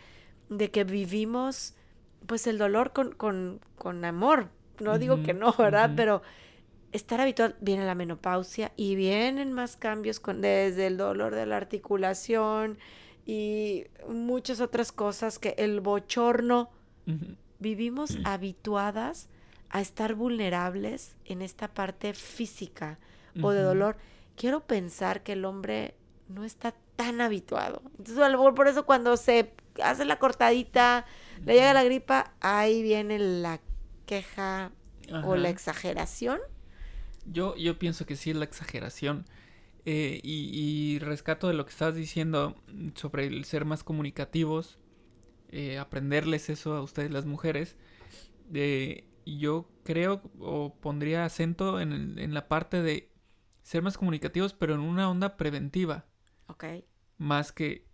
de 0.49 0.71
que 0.71 0.83
vivimos 0.83 1.75
pues 2.25 2.47
el 2.47 2.57
dolor 2.57 2.93
con, 2.93 3.11
con, 3.13 3.59
con 3.77 4.03
amor, 4.05 4.49
no 4.79 4.97
digo 4.97 5.23
que 5.23 5.33
no, 5.33 5.53
¿verdad? 5.57 5.91
Pero 5.95 6.21
estar 6.91 7.19
habitual, 7.19 7.55
viene 7.59 7.85
la 7.85 7.95
menopausia 7.95 8.71
y 8.75 8.95
vienen 8.95 9.51
más 9.51 9.75
cambios 9.75 10.19
con, 10.19 10.41
desde 10.41 10.87
el 10.87 10.97
dolor 10.97 11.35
de 11.35 11.45
la 11.45 11.57
articulación 11.57 12.77
y 13.25 13.85
muchas 14.07 14.61
otras 14.61 14.91
cosas 14.91 15.39
que 15.39 15.55
el 15.57 15.81
bochorno, 15.81 16.69
vivimos 17.59 18.17
habituadas 18.23 19.29
a 19.69 19.81
estar 19.81 20.15
vulnerables 20.15 21.15
en 21.25 21.41
esta 21.41 21.67
parte 21.67 22.13
física 22.13 22.99
o 23.41 23.51
de 23.51 23.61
dolor. 23.61 23.97
Quiero 24.35 24.61
pensar 24.61 25.23
que 25.23 25.33
el 25.33 25.45
hombre 25.45 25.95
no 26.29 26.43
está 26.43 26.73
tan 26.95 27.21
habituado. 27.21 27.81
Entonces, 27.97 28.19
a 28.19 28.29
lo 28.29 28.37
mejor 28.37 28.55
por 28.55 28.67
eso 28.67 28.85
cuando 28.85 29.17
se 29.17 29.51
hace 29.81 30.05
la 30.05 30.19
cortadita, 30.19 31.05
le 31.43 31.55
llega 31.55 31.73
la 31.73 31.83
gripa, 31.83 32.33
ahí 32.39 32.83
viene 32.83 33.19
la 33.19 33.59
queja 34.05 34.71
o 35.23 35.35
la 35.35 35.49
exageración. 35.49 36.39
Yo, 37.25 37.55
yo 37.55 37.77
pienso 37.79 38.05
que 38.05 38.15
sí 38.15 38.31
es 38.31 38.35
la 38.35 38.45
exageración. 38.45 39.25
Eh, 39.85 40.21
y, 40.23 40.99
rescato 40.99 41.49
de 41.49 41.53
lo 41.53 41.65
que 41.65 41.71
estás 41.71 41.95
diciendo 41.95 42.55
sobre 42.95 43.27
el 43.27 43.43
ser 43.43 43.65
más 43.65 43.83
comunicativos, 43.83 44.79
eh, 45.49 45.77
aprenderles 45.77 46.49
eso 46.49 46.73
a 46.73 46.81
ustedes 46.81 47.11
las 47.11 47.25
mujeres. 47.25 47.75
yo 49.25 49.69
creo 49.83 50.21
o 50.39 50.75
pondría 50.75 51.25
acento 51.25 51.79
en, 51.81 52.17
en 52.17 52.33
la 52.33 52.47
parte 52.47 52.81
de 52.81 53.09
ser 53.61 53.81
más 53.81 53.97
comunicativos, 53.97 54.53
pero 54.53 54.73
en 54.73 54.81
una 54.81 55.09
onda 55.09 55.35
preventiva. 55.37 56.05
Ok. 56.47 56.65
Más 57.17 57.51
que 57.51 57.85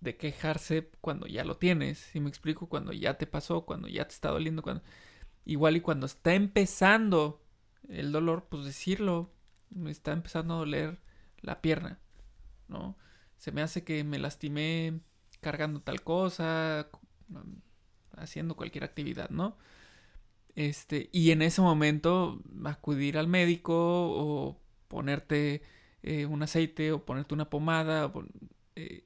de 0.00 0.16
quejarse 0.16 0.90
cuando 1.00 1.26
ya 1.26 1.44
lo 1.44 1.56
tienes. 1.56 1.98
Si 1.98 2.20
me 2.20 2.28
explico, 2.28 2.68
cuando 2.68 2.92
ya 2.92 3.14
te 3.14 3.26
pasó, 3.26 3.64
cuando 3.64 3.88
ya 3.88 4.06
te 4.06 4.14
está 4.14 4.30
doliendo, 4.30 4.62
cuando... 4.62 4.82
Igual 5.44 5.76
y 5.76 5.80
cuando 5.80 6.06
está 6.06 6.34
empezando 6.34 7.42
el 7.88 8.12
dolor, 8.12 8.46
pues 8.48 8.64
decirlo. 8.64 9.32
Me 9.70 9.90
está 9.90 10.12
empezando 10.12 10.54
a 10.54 10.58
doler 10.58 11.00
la 11.40 11.60
pierna, 11.60 11.98
¿no? 12.68 12.96
Se 13.36 13.50
me 13.52 13.60
hace 13.60 13.84
que 13.84 14.04
me 14.04 14.18
lastimé 14.18 15.00
cargando 15.40 15.80
tal 15.80 16.02
cosa, 16.02 16.88
haciendo 18.16 18.56
cualquier 18.56 18.84
actividad, 18.84 19.30
¿no? 19.30 19.56
Este, 20.54 21.10
y 21.12 21.32
en 21.32 21.42
ese 21.42 21.60
momento 21.60 22.40
acudir 22.64 23.18
al 23.18 23.26
médico 23.26 23.74
o 23.74 24.60
ponerte 24.88 25.62
eh, 26.02 26.26
un 26.26 26.42
aceite 26.42 26.92
o 26.92 27.04
ponerte 27.04 27.34
una 27.34 27.50
pomada. 27.50 28.12
Eh, 28.76 29.04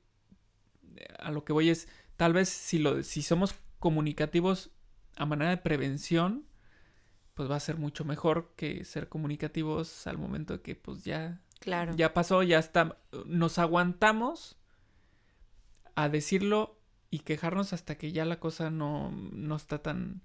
a 1.19 1.31
lo 1.31 1.45
que 1.45 1.53
voy 1.53 1.71
es, 1.71 1.89
tal 2.17 2.33
vez 2.33 2.49
si, 2.49 2.79
lo, 2.79 3.03
si 3.03 3.23
somos 3.23 3.55
comunicativos 3.79 4.71
a 5.19 5.27
manera 5.27 5.51
de 5.51 5.57
prevención, 5.59 6.45
pues 7.35 7.51
va 7.51 7.57
a 7.57 7.61
ser 7.61 7.77
mucho 7.77 8.05
mejor 8.05 8.53
que 8.57 8.85
ser 8.85 9.09
comunicativos 9.09 10.07
al 10.07 10.17
momento 10.17 10.55
de 10.55 10.63
que 10.63 10.75
pues 10.75 11.05
ya, 11.05 11.41
claro. 11.61 11.95
ya 11.97 12.15
pasó, 12.15 12.43
ya 12.43 12.59
está, 12.59 12.99
nos 13.27 13.59
aguantamos 13.59 14.57
a 15.95 16.09
decirlo 16.09 16.81
y 17.11 17.21
quejarnos 17.21 17.73
hasta 17.73 17.97
que 17.97 18.13
ya 18.13 18.25
la 18.25 18.39
cosa 18.39 18.71
no, 18.71 19.11
no 19.11 19.57
está 19.57 19.83
tan, 19.83 20.23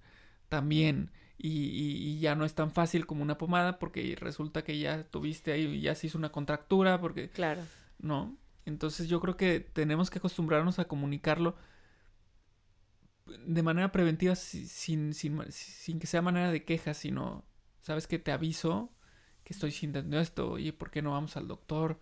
tan 0.50 0.70
bien 0.70 1.12
y, 1.38 2.20
ya 2.20 2.36
no 2.36 2.46
es 2.46 2.54
tan 2.54 2.72
fácil 2.72 3.06
como 3.06 3.24
una 3.24 3.38
pomada 3.38 3.80
porque 3.80 4.16
resulta 4.20 4.64
que 4.64 4.80
ya 4.80 5.04
tuviste 5.04 5.52
ahí, 5.52 5.82
ya 5.82 5.96
se 5.96 6.08
hizo 6.08 6.18
una 6.18 6.32
contractura 6.32 7.02
porque... 7.02 7.30
Claro. 7.30 7.62
¿No? 8.00 8.38
Entonces 8.66 9.08
yo 9.08 9.20
creo 9.20 9.38
que 9.38 9.60
tenemos 9.60 10.10
que 10.10 10.20
acostumbrarnos 10.20 10.80
a 10.80 10.86
comunicarlo 10.86 11.56
de 13.26 13.64
manera 13.64 13.92
preventiva 13.92 14.36
sin, 14.36 15.14
sin, 15.14 15.40
sin 15.50 16.00
que 16.00 16.08
sea 16.08 16.22
manera 16.22 16.52
de 16.52 16.64
queja, 16.64 16.94
sino, 16.94 17.46
sabes 17.82 18.08
que 18.08 18.20
te 18.20 18.32
aviso 18.32 18.92
que 19.44 19.54
estoy 19.54 19.72
sintiendo 19.72 20.20
esto, 20.20 20.52
oye, 20.52 20.74
¿por 20.74 20.90
qué 20.92 21.02
no 21.02 21.12
vamos 21.12 21.36
al 21.38 21.48
doctor? 21.48 22.00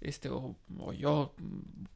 Este, 0.00 0.28
o, 0.28 0.56
yo 0.96 1.34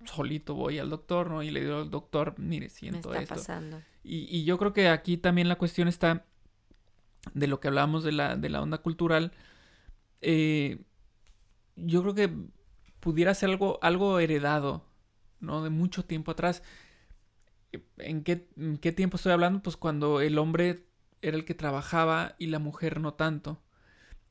solito 0.05 0.55
voy 0.55 0.79
al 0.79 0.91
doctor, 0.91 1.31
¿no? 1.31 1.43
Y 1.43 1.51
le 1.51 1.61
digo 1.61 1.77
al 1.77 1.91
doctor, 1.91 2.35
mire, 2.39 2.69
siento 2.69 3.11
Me 3.11 3.19
está 3.19 3.35
Pasando. 3.35 3.83
Y, 4.03 4.25
y 4.35 4.45
yo 4.45 4.59
creo 4.59 4.73
que 4.73 4.89
aquí 4.89 5.19
también 5.19 5.49
la 5.49 5.59
cuestión 5.59 5.89
está 5.89 6.25
de 7.35 7.47
lo 7.47 7.61
que 7.61 7.69
hablábamos 7.69 8.05
de 8.05 8.13
la, 8.13 8.37
de 8.37 8.49
la 8.49 8.63
onda 8.63 8.79
cultural. 8.79 9.33
Eh, 10.21 10.83
yo 11.77 12.03
creo 12.03 12.15
que 12.15 12.33
pudiera 13.01 13.35
ser 13.35 13.51
algo, 13.51 13.79
algo 13.83 14.19
heredado, 14.19 14.85
¿no? 15.41 15.63
De 15.63 15.71
mucho 15.71 16.05
tiempo 16.05 16.33
atrás. 16.33 16.63
¿En 17.99 18.25
qué, 18.25 18.49
¿En 18.57 18.79
qué 18.79 18.93
tiempo 18.93 19.17
estoy 19.17 19.33
hablando? 19.33 19.63
Pues 19.63 19.77
cuando 19.77 20.21
el 20.21 20.39
hombre 20.39 20.87
era 21.23 21.37
el 21.37 21.45
que 21.45 21.55
trabajaba 21.55 22.35
y 22.39 22.47
la 22.47 22.59
mujer 22.59 23.01
no 23.01 23.15
tanto. 23.15 23.63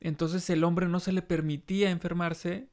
Entonces 0.00 0.48
el 0.50 0.64
hombre 0.64 0.88
no 0.88 1.00
se 1.00 1.12
le 1.12 1.22
permitía 1.22 1.90
enfermarse 1.90 2.68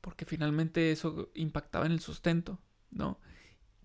porque 0.00 0.24
finalmente 0.24 0.92
eso 0.92 1.30
impactaba 1.34 1.86
en 1.86 1.92
el 1.92 2.00
sustento, 2.00 2.60
¿no? 2.90 3.20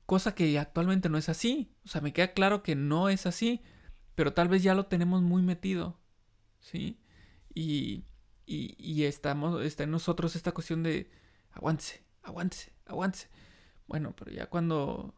Cosa 0.05 0.35
que 0.35 0.59
actualmente 0.59 1.09
no 1.09 1.17
es 1.17 1.29
así. 1.29 1.73
O 1.85 1.87
sea, 1.87 2.01
me 2.01 2.13
queda 2.13 2.33
claro 2.33 2.63
que 2.63 2.75
no 2.75 3.09
es 3.09 3.25
así, 3.25 3.61
pero 4.15 4.33
tal 4.33 4.49
vez 4.49 4.61
ya 4.61 4.75
lo 4.75 4.85
tenemos 4.85 5.21
muy 5.21 5.41
metido, 5.41 5.99
¿sí? 6.59 6.99
Y, 7.53 8.03
y, 8.45 8.75
y 8.77 9.05
estamos, 9.05 9.63
está 9.63 9.83
en 9.83 9.91
nosotros 9.91 10.35
esta 10.35 10.51
cuestión 10.51 10.83
de 10.83 11.09
aguántese, 11.51 12.03
aguántese, 12.23 12.73
aguántese. 12.85 13.29
Bueno, 13.87 14.13
pero 14.15 14.31
ya 14.31 14.47
cuando, 14.47 15.15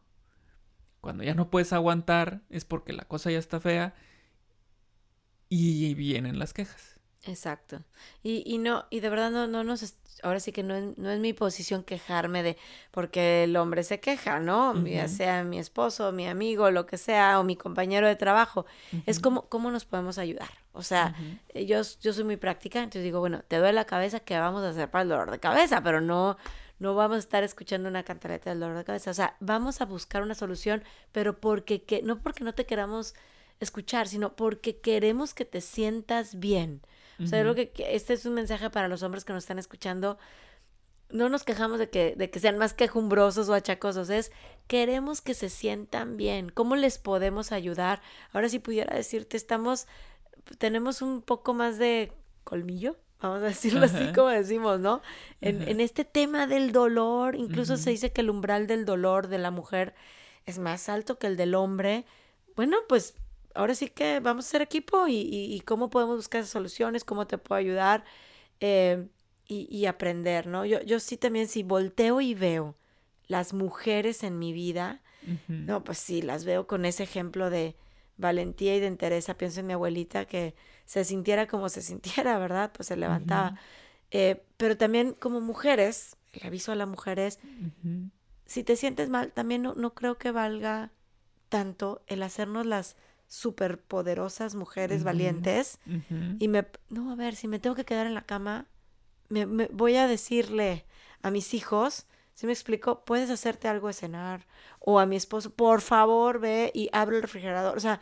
cuando 1.04 1.22
ya 1.22 1.34
no 1.34 1.50
puedes 1.50 1.72
aguantar 1.72 2.40
es 2.50 2.64
porque 2.64 2.92
la 2.92 3.04
cosa 3.04 3.30
ya 3.30 3.38
está 3.38 3.60
fea 3.60 3.94
y 5.48 5.94
vienen 5.94 6.38
las 6.38 6.52
quejas. 6.54 6.94
Exacto. 7.26 7.82
Y, 8.22 8.42
y 8.46 8.58
no, 8.58 8.86
y 8.90 9.00
de 9.00 9.08
verdad 9.08 9.30
no, 9.30 9.46
no 9.46 9.64
nos, 9.64 9.94
ahora 10.22 10.40
sí 10.40 10.52
que 10.52 10.62
no, 10.62 10.94
no 10.96 11.10
es 11.10 11.20
mi 11.20 11.32
posición 11.32 11.82
quejarme 11.82 12.42
de, 12.42 12.56
porque 12.90 13.44
el 13.44 13.56
hombre 13.56 13.82
se 13.82 14.00
queja, 14.00 14.40
¿no? 14.40 14.74
Ya 14.86 15.08
sea 15.08 15.44
mi 15.44 15.58
esposo, 15.58 16.12
mi 16.12 16.26
amigo, 16.26 16.70
lo 16.70 16.86
que 16.86 16.98
sea, 16.98 17.40
o 17.40 17.44
mi 17.44 17.56
compañero 17.56 18.06
de 18.08 18.16
trabajo. 18.16 18.66
Es 19.06 19.20
como, 19.20 19.48
¿cómo 19.48 19.70
nos 19.70 19.84
podemos 19.84 20.18
ayudar? 20.18 20.50
O 20.72 20.82
sea, 20.82 21.14
yo, 21.54 21.80
yo 22.00 22.12
soy 22.12 22.24
muy 22.24 22.36
práctica, 22.36 22.80
entonces 22.80 23.04
digo, 23.04 23.20
bueno, 23.20 23.42
te 23.46 23.58
duele 23.58 23.74
la 23.74 23.84
cabeza, 23.84 24.20
¿qué 24.20 24.38
vamos 24.38 24.64
a 24.64 24.70
hacer 24.70 24.90
para 24.90 25.02
el 25.02 25.08
dolor 25.08 25.30
de 25.30 25.38
cabeza? 25.38 25.82
Pero 25.82 26.00
no, 26.00 26.36
no 26.78 26.94
vamos 26.94 27.16
a 27.16 27.20
estar 27.20 27.44
escuchando 27.44 27.88
una 27.88 28.02
cantaleta 28.02 28.50
del 28.50 28.60
dolor 28.60 28.76
de 28.76 28.84
cabeza. 28.84 29.10
O 29.10 29.14
sea, 29.14 29.36
vamos 29.40 29.80
a 29.80 29.86
buscar 29.86 30.22
una 30.22 30.34
solución, 30.34 30.82
pero 31.12 31.40
porque, 31.40 31.82
que, 31.82 32.02
no 32.02 32.20
porque 32.20 32.44
no 32.44 32.54
te 32.54 32.66
queramos 32.66 33.14
escuchar, 33.60 34.08
sino 34.08 34.34
porque 34.36 34.78
queremos 34.78 35.34
que 35.34 35.44
te 35.44 35.60
sientas 35.60 36.38
bien. 36.38 36.82
O 37.22 37.26
sea, 37.26 37.40
creo 37.42 37.54
que, 37.54 37.72
este 37.90 38.12
es 38.12 38.26
un 38.26 38.34
mensaje 38.34 38.70
para 38.70 38.88
los 38.88 39.04
hombres 39.04 39.24
que 39.24 39.32
nos 39.32 39.44
están 39.44 39.60
escuchando. 39.60 40.18
No 41.10 41.28
nos 41.28 41.44
quejamos 41.44 41.78
de 41.78 41.88
que, 41.88 42.16
de 42.16 42.28
que 42.28 42.40
sean 42.40 42.58
más 42.58 42.74
quejumbrosos 42.74 43.48
o 43.48 43.54
achacosos, 43.54 44.10
es 44.10 44.32
queremos 44.66 45.20
que 45.20 45.34
se 45.34 45.48
sientan 45.48 46.16
bien. 46.16 46.48
¿Cómo 46.48 46.74
les 46.74 46.98
podemos 46.98 47.52
ayudar? 47.52 48.02
Ahora 48.32 48.48
si 48.48 48.58
pudiera 48.58 48.96
decirte, 48.96 49.36
estamos, 49.36 49.86
tenemos 50.58 51.02
un 51.02 51.22
poco 51.22 51.54
más 51.54 51.78
de 51.78 52.12
colmillo, 52.42 52.96
vamos 53.28 53.42
a 53.42 53.46
decirlo 53.48 53.84
así 53.84 54.12
como 54.14 54.28
decimos, 54.28 54.80
¿no? 54.80 55.02
En, 55.40 55.62
en, 55.68 55.80
este 55.80 56.04
tema 56.04 56.46
del 56.46 56.72
dolor, 56.72 57.36
incluso 57.36 57.76
se 57.76 57.90
dice 57.90 58.12
que 58.12 58.20
el 58.20 58.30
umbral 58.30 58.66
del 58.66 58.84
dolor 58.84 59.28
de 59.28 59.38
la 59.38 59.50
mujer 59.50 59.94
es 60.46 60.58
más 60.58 60.88
alto 60.88 61.18
que 61.18 61.26
el 61.26 61.36
del 61.36 61.54
hombre. 61.54 62.04
Bueno, 62.56 62.78
pues 62.88 63.14
ahora 63.54 63.74
sí 63.74 63.88
que 63.88 64.20
vamos 64.20 64.46
a 64.46 64.50
ser 64.50 64.62
equipo 64.62 65.06
y, 65.08 65.62
cómo 65.64 65.90
podemos 65.90 66.16
buscar 66.16 66.44
soluciones, 66.44 67.04
cómo 67.04 67.26
te 67.26 67.38
puedo 67.38 67.58
ayudar 67.58 68.04
eh, 68.60 69.06
y, 69.46 69.86
aprender, 69.86 70.46
¿no? 70.46 70.64
Yo, 70.64 70.82
yo 70.82 71.00
sí 71.00 71.16
también, 71.16 71.48
si 71.48 71.62
volteo 71.62 72.20
y 72.20 72.34
veo 72.34 72.76
las 73.26 73.52
mujeres 73.52 74.22
en 74.22 74.38
mi 74.38 74.52
vida, 74.52 75.00
no, 75.48 75.82
pues 75.84 75.98
sí, 75.98 76.20
las 76.20 76.44
veo 76.44 76.66
con 76.66 76.84
ese 76.84 77.02
ejemplo 77.02 77.48
de 77.48 77.76
valentía 78.18 78.76
y 78.76 78.80
de 78.80 78.88
entereza. 78.88 79.38
Pienso 79.38 79.60
en 79.60 79.66
mi 79.66 79.72
abuelita 79.72 80.26
que 80.26 80.54
se 80.84 81.04
sintiera 81.04 81.46
como 81.46 81.68
se 81.68 81.82
sintiera, 81.82 82.38
¿verdad? 82.38 82.72
Pues 82.74 82.88
se 82.88 82.96
levantaba. 82.96 83.58
Eh, 84.10 84.44
pero 84.56 84.76
también 84.76 85.12
como 85.12 85.40
mujeres, 85.40 86.16
el 86.32 86.46
aviso 86.46 86.72
a 86.72 86.74
las 86.74 86.88
mujeres, 86.88 87.38
si 88.46 88.62
te 88.62 88.76
sientes 88.76 89.08
mal, 89.08 89.32
también 89.32 89.62
no, 89.62 89.74
no 89.74 89.94
creo 89.94 90.18
que 90.18 90.30
valga 90.30 90.92
tanto 91.48 92.02
el 92.06 92.22
hacernos 92.22 92.66
las 92.66 92.96
superpoderosas 93.28 94.54
mujeres 94.54 95.02
valientes 95.02 95.78
y 96.38 96.48
me 96.48 96.66
no 96.88 97.10
a 97.10 97.16
ver 97.16 97.34
si 97.34 97.48
me 97.48 97.58
tengo 97.58 97.74
que 97.74 97.84
quedar 97.84 98.06
en 98.06 98.14
la 98.14 98.22
cama 98.22 98.66
me, 99.28 99.44
voy 99.44 99.96
a 99.96 100.06
decirle 100.06 100.84
a 101.22 101.30
mis 101.30 101.54
hijos 101.54 102.06
si 102.34 102.46
me 102.46 102.52
explico 102.52 103.04
puedes 103.04 103.30
hacerte 103.30 103.66
algo 103.66 103.88
de 103.88 103.94
cenar 103.94 104.46
o 104.78 105.00
a 105.00 105.06
mi 105.06 105.16
esposo 105.16 105.50
por 105.50 105.80
favor 105.80 106.38
ve 106.38 106.70
y 106.74 106.90
abre 106.92 107.16
el 107.16 107.22
refrigerador. 107.22 107.76
O 107.76 107.80
sea 107.80 108.00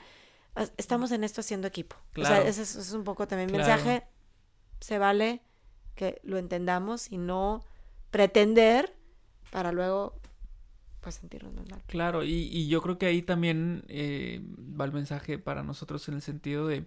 estamos 0.77 1.13
en 1.13 1.25
esto 1.25 1.41
haciendo 1.41 1.69
equipo. 1.69 1.97
O 2.17 2.25
sea 2.25 2.43
ese 2.43 2.63
es, 2.63 2.93
un 2.93 3.05
poco 3.05 3.27
también 3.27 3.51
mensaje. 3.51 4.05
Se 4.81 4.99
vale 4.99 5.43
que 5.95 6.21
lo 6.25 6.39
entendamos 6.39 7.11
y 7.11 7.19
no 7.19 7.65
pretender 8.11 8.95
para 9.51 9.73
luego 9.73 10.21
pues 11.01 11.17
sentirnos 11.17 11.53
normal. 11.53 11.83
Claro, 11.87 12.23
y, 12.23 12.49
y, 12.53 12.69
yo 12.69 12.81
creo 12.81 12.97
que 12.97 13.07
ahí 13.07 13.23
también 13.23 13.85
eh, 13.89 14.41
va 14.81 14.85
el 14.85 14.93
mensaje 14.93 15.37
para 15.37 15.65
nosotros 15.65 16.09
en 16.09 16.15
el 16.15 16.23
sentido 16.23 16.69
de 16.69 16.87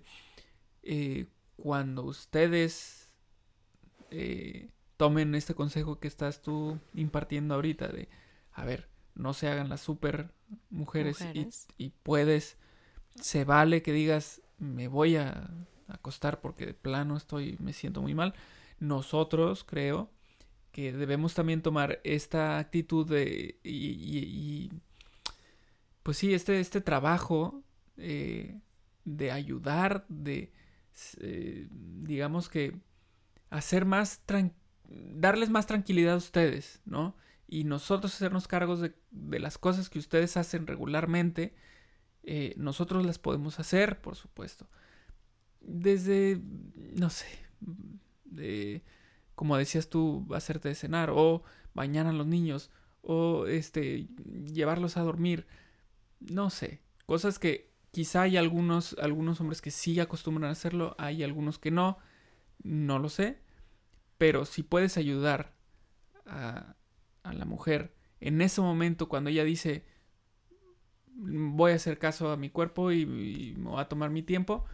eh, 0.84 1.28
cuando 1.58 2.04
ustedes 2.04 3.10
eh, 4.12 4.70
tomen 4.98 5.36
este 5.36 5.54
consejo 5.54 6.00
que 6.00 6.08
estás 6.08 6.42
tú 6.42 6.80
impartiendo 6.94 7.56
ahorita 7.56 7.90
de, 7.90 8.08
a 8.54 8.64
ver, 8.64 8.88
no 9.16 9.34
se 9.34 9.50
hagan 9.50 9.68
las 9.68 9.82
super 9.82 10.32
mujeres, 10.70 11.18
Y, 11.78 11.90
puedes, 11.90 12.58
se 13.20 13.46
vale 13.46 13.82
que 13.82 13.92
digas, 13.92 14.42
me 14.58 14.88
voy 14.88 15.16
a 15.16 15.50
acostar 15.88 16.42
porque 16.42 16.66
de 16.66 16.74
plano 16.74 17.18
estoy, 17.18 17.58
me 17.60 17.74
siento 17.74 18.02
muy 18.02 18.14
mal. 18.14 18.34
Nosotros, 18.80 19.64
creo, 19.64 20.10
que 20.72 20.92
debemos 20.92 21.34
también 21.34 21.62
tomar 21.62 22.02
esta 22.04 22.60
actitud 22.60 23.08
de, 23.08 23.60
y, 23.64 24.70
pues 26.04 26.18
sí, 26.18 26.34
este, 26.34 26.60
este 26.60 26.82
trabajo 26.82 27.64
eh, 27.98 28.60
de 29.06 29.32
ayudar, 29.32 30.06
de, 30.10 30.52
eh, 31.20 31.68
digamos 31.72 32.50
que, 32.50 32.78
hacer 33.50 33.86
más, 33.86 34.22
darles 34.84 35.50
más 35.50 35.66
tranquilidad 35.66 36.16
a 36.16 36.18
ustedes, 36.18 36.82
¿no? 36.84 37.16
Y 37.48 37.64
nosotros 37.64 38.14
hacernos 38.14 38.48
cargos 38.48 38.82
de, 38.82 38.94
de 39.12 39.40
las 39.40 39.58
cosas 39.58 39.90
que 39.90 40.00
ustedes 40.00 40.36
hacen 40.36 40.68
regularmente, 40.68 41.56
eh, 42.28 42.54
nosotros 42.58 43.06
las 43.06 43.20
podemos 43.20 43.60
hacer, 43.60 44.02
por 44.02 44.16
supuesto. 44.16 44.68
Desde, 45.62 46.42
no 46.96 47.10
sé, 47.10 47.28
de 48.24 48.84
como 49.36 49.58
decías 49.58 49.90
tú, 49.90 50.26
hacerte 50.34 50.74
cenar 50.76 51.12
o 51.12 51.44
bañar 51.74 52.08
a 52.08 52.14
los 52.14 52.26
niños 52.26 52.72
o 53.02 53.46
este 53.48 54.08
llevarlos 54.54 54.98
a 54.98 55.04
dormir. 55.04 55.46
No 56.20 56.50
sé, 56.50 56.82
cosas 57.06 57.38
que 57.38 57.72
quizá 57.92 58.24
hay 58.24 58.38
algunos 58.38 58.96
algunos 59.00 59.40
hombres 59.42 59.62
que 59.62 59.72
sí 59.72 60.00
acostumbran 60.00 60.50
a 60.50 60.54
hacerlo, 60.54 60.96
hay 60.98 61.22
algunos 61.22 61.60
que 61.60 61.70
no, 61.72 61.98
no 62.64 62.98
lo 62.98 63.10
sé, 63.10 63.40
pero 64.18 64.46
si 64.46 64.64
puedes 64.64 64.98
ayudar 64.98 65.54
a, 66.26 66.76
a 67.24 67.34
la 67.34 67.46
mujer 67.46 67.94
en 68.20 68.42
ese 68.42 68.62
momento 68.62 69.10
cuando 69.10 69.30
ella 69.30 69.44
dice 69.44 69.86
voy 71.16 71.72
a 71.72 71.76
hacer 71.76 71.98
caso 71.98 72.32
a 72.32 72.38
mi 72.38 72.50
cuerpo 72.50 72.92
y, 72.92 73.02
y 73.02 73.56
me 73.58 73.70
voy 73.72 73.82
a 73.82 73.90
tomar 73.90 74.10
mi 74.10 74.22
tiempo, 74.22 74.66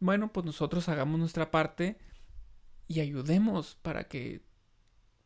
bueno, 0.00 0.32
pues 0.32 0.44
nosotros 0.44 0.88
hagamos 0.88 1.18
nuestra 1.18 1.50
parte 1.50 1.98
y 2.88 3.00
ayudemos 3.00 3.76
para 3.82 4.04
que 4.04 4.42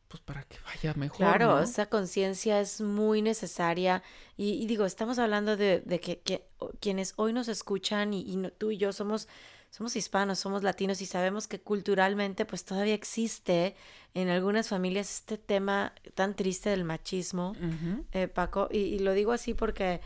pues 0.09 0.21
para 0.21 0.43
que 0.43 0.57
vaya 0.65 0.93
mejor. 0.95 1.17
Claro, 1.17 1.59
esa 1.59 1.85
conciencia 1.85 2.59
es 2.59 2.81
muy 2.81 3.21
necesaria. 3.21 4.01
Y, 4.35 4.65
digo, 4.65 4.85
estamos 4.85 5.19
hablando 5.19 5.55
de, 5.55 5.83
que, 6.01 6.49
quienes 6.79 7.13
hoy 7.15 7.31
nos 7.31 7.47
escuchan 7.47 8.13
y, 8.13 8.41
tú 8.57 8.71
y 8.71 8.77
yo 8.77 8.91
somos, 8.91 9.27
somos 9.69 9.95
hispanos, 9.95 10.39
somos 10.39 10.63
latinos 10.63 11.01
y 11.01 11.05
sabemos 11.05 11.47
que 11.47 11.61
culturalmente 11.61 12.45
pues 12.45 12.65
todavía 12.65 12.95
existe 12.95 13.75
en 14.15 14.29
algunas 14.29 14.67
familias 14.67 15.19
este 15.19 15.37
tema 15.37 15.93
tan 16.15 16.35
triste 16.35 16.71
del 16.71 16.85
machismo, 16.85 17.55
eh, 18.11 18.27
Paco. 18.27 18.67
Y, 18.71 18.97
lo 18.99 19.13
digo 19.13 19.31
así 19.31 19.53
porque 19.53 20.01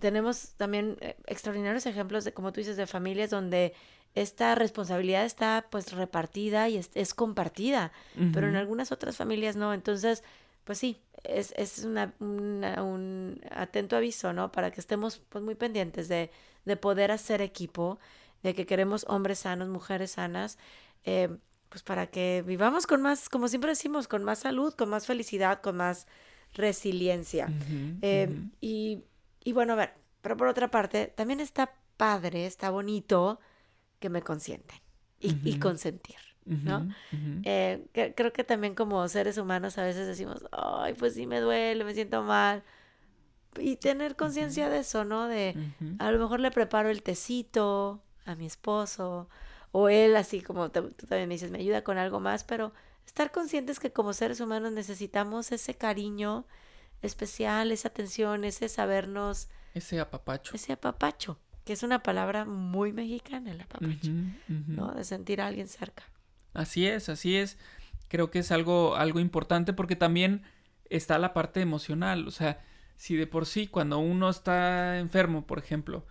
tenemos 0.00 0.50
también 0.56 0.96
eh, 1.00 1.16
extraordinarios 1.26 1.86
ejemplos 1.86 2.24
de, 2.24 2.32
como 2.32 2.52
tú 2.52 2.60
dices, 2.60 2.76
de 2.76 2.86
familias 2.86 3.30
donde 3.30 3.74
esta 4.14 4.54
responsabilidad 4.54 5.24
está 5.24 5.66
pues 5.70 5.92
repartida 5.92 6.68
y 6.68 6.78
es, 6.94 7.14
compartida, 7.14 7.92
pero 8.32 8.48
en 8.48 8.56
algunas 8.56 8.90
otras 8.90 9.16
familias 9.16 9.54
no. 9.54 9.74
Entonces, 9.74 10.24
pues 10.64 10.78
sí, 10.78 11.00
es, 11.24 11.52
es 11.56 11.84
una, 11.84 12.12
un 12.18 13.40
atento 13.50 13.96
aviso, 13.96 14.32
¿no? 14.32 14.50
Para 14.50 14.70
que 14.70 14.80
estemos 14.80 15.20
pues 15.28 15.44
muy 15.44 15.54
pendientes 15.54 16.08
de, 16.08 16.30
de 16.64 16.76
poder 16.76 17.10
hacer 17.10 17.42
equipo, 17.42 17.98
de 18.42 18.54
que 18.54 18.66
queremos 18.66 19.04
hombres 19.08 19.40
sanos, 19.40 19.68
mujeres 19.68 20.12
sanas, 20.12 20.58
eh, 21.04 21.28
pues 21.68 21.82
para 21.82 22.06
que 22.06 22.42
vivamos 22.46 22.86
con 22.86 23.02
más, 23.02 23.28
como 23.28 23.48
siempre 23.48 23.70
decimos, 23.70 24.08
con 24.08 24.24
más 24.24 24.40
salud, 24.40 24.74
con 24.74 24.88
más 24.88 25.06
felicidad, 25.06 25.60
con 25.60 25.76
más 25.76 26.06
resiliencia. 26.54 27.52
Eh, 28.02 28.28
y, 28.60 28.77
y 29.48 29.52
bueno, 29.52 29.72
a 29.72 29.76
ver, 29.76 29.94
pero 30.20 30.36
por 30.36 30.46
otra 30.46 30.70
parte, 30.70 31.06
también 31.06 31.40
está 31.40 31.72
padre, 31.96 32.44
está 32.44 32.68
bonito 32.68 33.40
que 33.98 34.10
me 34.10 34.20
consienten 34.20 34.78
y, 35.20 35.58
consentir, 35.58 36.16
¿no? 36.44 36.86
Eh, 37.44 37.86
creo 38.14 38.30
que 38.34 38.44
también 38.44 38.74
como 38.74 39.08
seres 39.08 39.38
humanos 39.38 39.78
a 39.78 39.84
veces 39.84 40.06
decimos, 40.06 40.44
ay, 40.52 40.92
pues 40.92 41.14
sí 41.14 41.26
me 41.26 41.40
duele, 41.40 41.82
me 41.82 41.94
siento 41.94 42.22
mal. 42.22 42.62
Y 43.58 43.76
tener 43.76 44.16
conciencia 44.16 44.68
de 44.68 44.80
eso, 44.80 45.06
¿no? 45.06 45.28
De 45.28 45.56
a 45.98 46.12
lo 46.12 46.18
mejor 46.18 46.40
le 46.40 46.50
preparo 46.50 46.90
el 46.90 47.02
tecito 47.02 48.02
a 48.26 48.34
mi 48.34 48.44
esposo, 48.44 49.30
o 49.72 49.88
él 49.88 50.14
así 50.16 50.42
como 50.42 50.70
tú 50.70 50.90
también 51.08 51.26
me 51.26 51.36
dices, 51.36 51.50
me 51.50 51.60
ayuda 51.60 51.82
con 51.82 51.96
algo 51.96 52.20
más, 52.20 52.44
pero 52.44 52.74
estar 53.06 53.32
conscientes 53.32 53.80
que 53.80 53.94
como 53.94 54.12
seres 54.12 54.42
humanos 54.42 54.72
necesitamos 54.72 55.52
ese 55.52 55.74
cariño 55.74 56.44
especial, 57.02 57.72
esa 57.72 57.88
atención, 57.88 58.44
ese 58.44 58.68
sabernos. 58.68 59.48
Ese 59.74 60.00
apapacho. 60.00 60.54
Ese 60.54 60.72
apapacho 60.72 61.38
que 61.68 61.74
es 61.74 61.82
una 61.82 62.02
palabra 62.02 62.46
muy 62.46 62.94
mexicana, 62.94 63.50
el 63.52 63.60
apapacho, 63.60 64.10
¿no? 64.48 64.94
De 64.94 65.04
sentir 65.04 65.42
a 65.42 65.48
alguien 65.48 65.68
cerca. 65.68 66.02
Así 66.54 66.86
es, 66.86 67.10
así 67.10 67.36
es. 67.36 67.58
Creo 68.08 68.30
que 68.30 68.38
es 68.38 68.52
algo, 68.52 68.96
algo 68.96 69.20
importante 69.20 69.74
porque 69.74 69.94
también 69.94 70.44
está 70.88 71.18
la 71.18 71.34
parte 71.34 71.60
emocional. 71.60 72.26
O 72.26 72.30
sea, 72.30 72.64
si 72.96 73.16
de 73.16 73.26
por 73.26 73.44
sí 73.44 73.66
cuando 73.66 73.98
uno 73.98 74.30
está 74.30 74.98
enfermo, 74.98 75.46
por 75.46 75.58
ejemplo, 75.58 76.06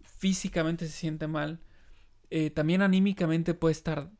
físicamente 0.00 0.86
se 0.86 0.92
siente 0.92 1.26
mal, 1.26 1.60
eh, 2.30 2.48
también 2.48 2.80
anímicamente 2.80 3.52
puede 3.52 3.72
estar 3.72 4.10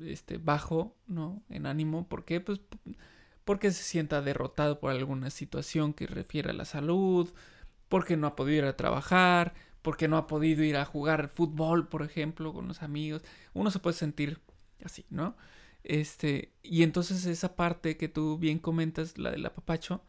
este, 0.00 0.38
bajo, 0.38 0.96
¿no? 1.06 1.42
En 1.50 1.66
ánimo. 1.66 2.08
¿Por 2.08 2.24
qué? 2.24 2.40
Pues 2.40 2.62
porque 3.48 3.70
se 3.70 3.82
sienta 3.82 4.20
derrotado 4.20 4.78
por 4.78 4.90
alguna 4.90 5.30
situación 5.30 5.94
que 5.94 6.06
refiere 6.06 6.50
a 6.50 6.52
la 6.52 6.66
salud, 6.66 7.32
porque 7.88 8.18
no 8.18 8.26
ha 8.26 8.36
podido 8.36 8.58
ir 8.58 8.64
a 8.66 8.76
trabajar, 8.76 9.54
porque 9.80 10.06
no 10.06 10.18
ha 10.18 10.26
podido 10.26 10.62
ir 10.64 10.76
a 10.76 10.84
jugar 10.84 11.30
fútbol, 11.30 11.88
por 11.88 12.02
ejemplo, 12.02 12.52
con 12.52 12.68
los 12.68 12.82
amigos. 12.82 13.22
Uno 13.54 13.70
se 13.70 13.78
puede 13.78 13.96
sentir 13.96 14.38
así, 14.84 15.06
¿no? 15.08 15.34
Este, 15.82 16.52
y 16.62 16.82
entonces 16.82 17.24
esa 17.24 17.56
parte 17.56 17.96
que 17.96 18.10
tú 18.10 18.36
bien 18.36 18.58
comentas, 18.58 19.16
la 19.16 19.30
del 19.30 19.46
apapacho, 19.46 20.04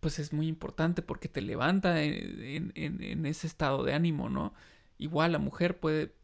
pues 0.00 0.18
es 0.18 0.32
muy 0.32 0.48
importante 0.48 1.02
porque 1.02 1.28
te 1.28 1.42
levanta 1.42 2.02
en, 2.02 2.72
en, 2.76 3.26
ese 3.26 3.46
estado 3.46 3.84
de 3.84 3.92
ánimo, 3.92 4.30
¿no? 4.30 4.54
Igual 4.96 5.32
la 5.32 5.38
mujer 5.38 5.80
puede, 5.80 6.14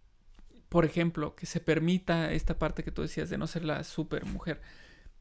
por 0.70 0.86
ejemplo, 0.86 1.36
que 1.36 1.44
se 1.44 1.60
permita 1.60 2.32
esta 2.32 2.58
parte 2.58 2.82
que 2.82 2.92
tú 2.92 3.02
decías 3.02 3.28
de 3.28 3.36
no 3.36 3.46
ser 3.46 3.66
la 3.66 3.84
super 3.84 4.24
mujer, 4.24 4.62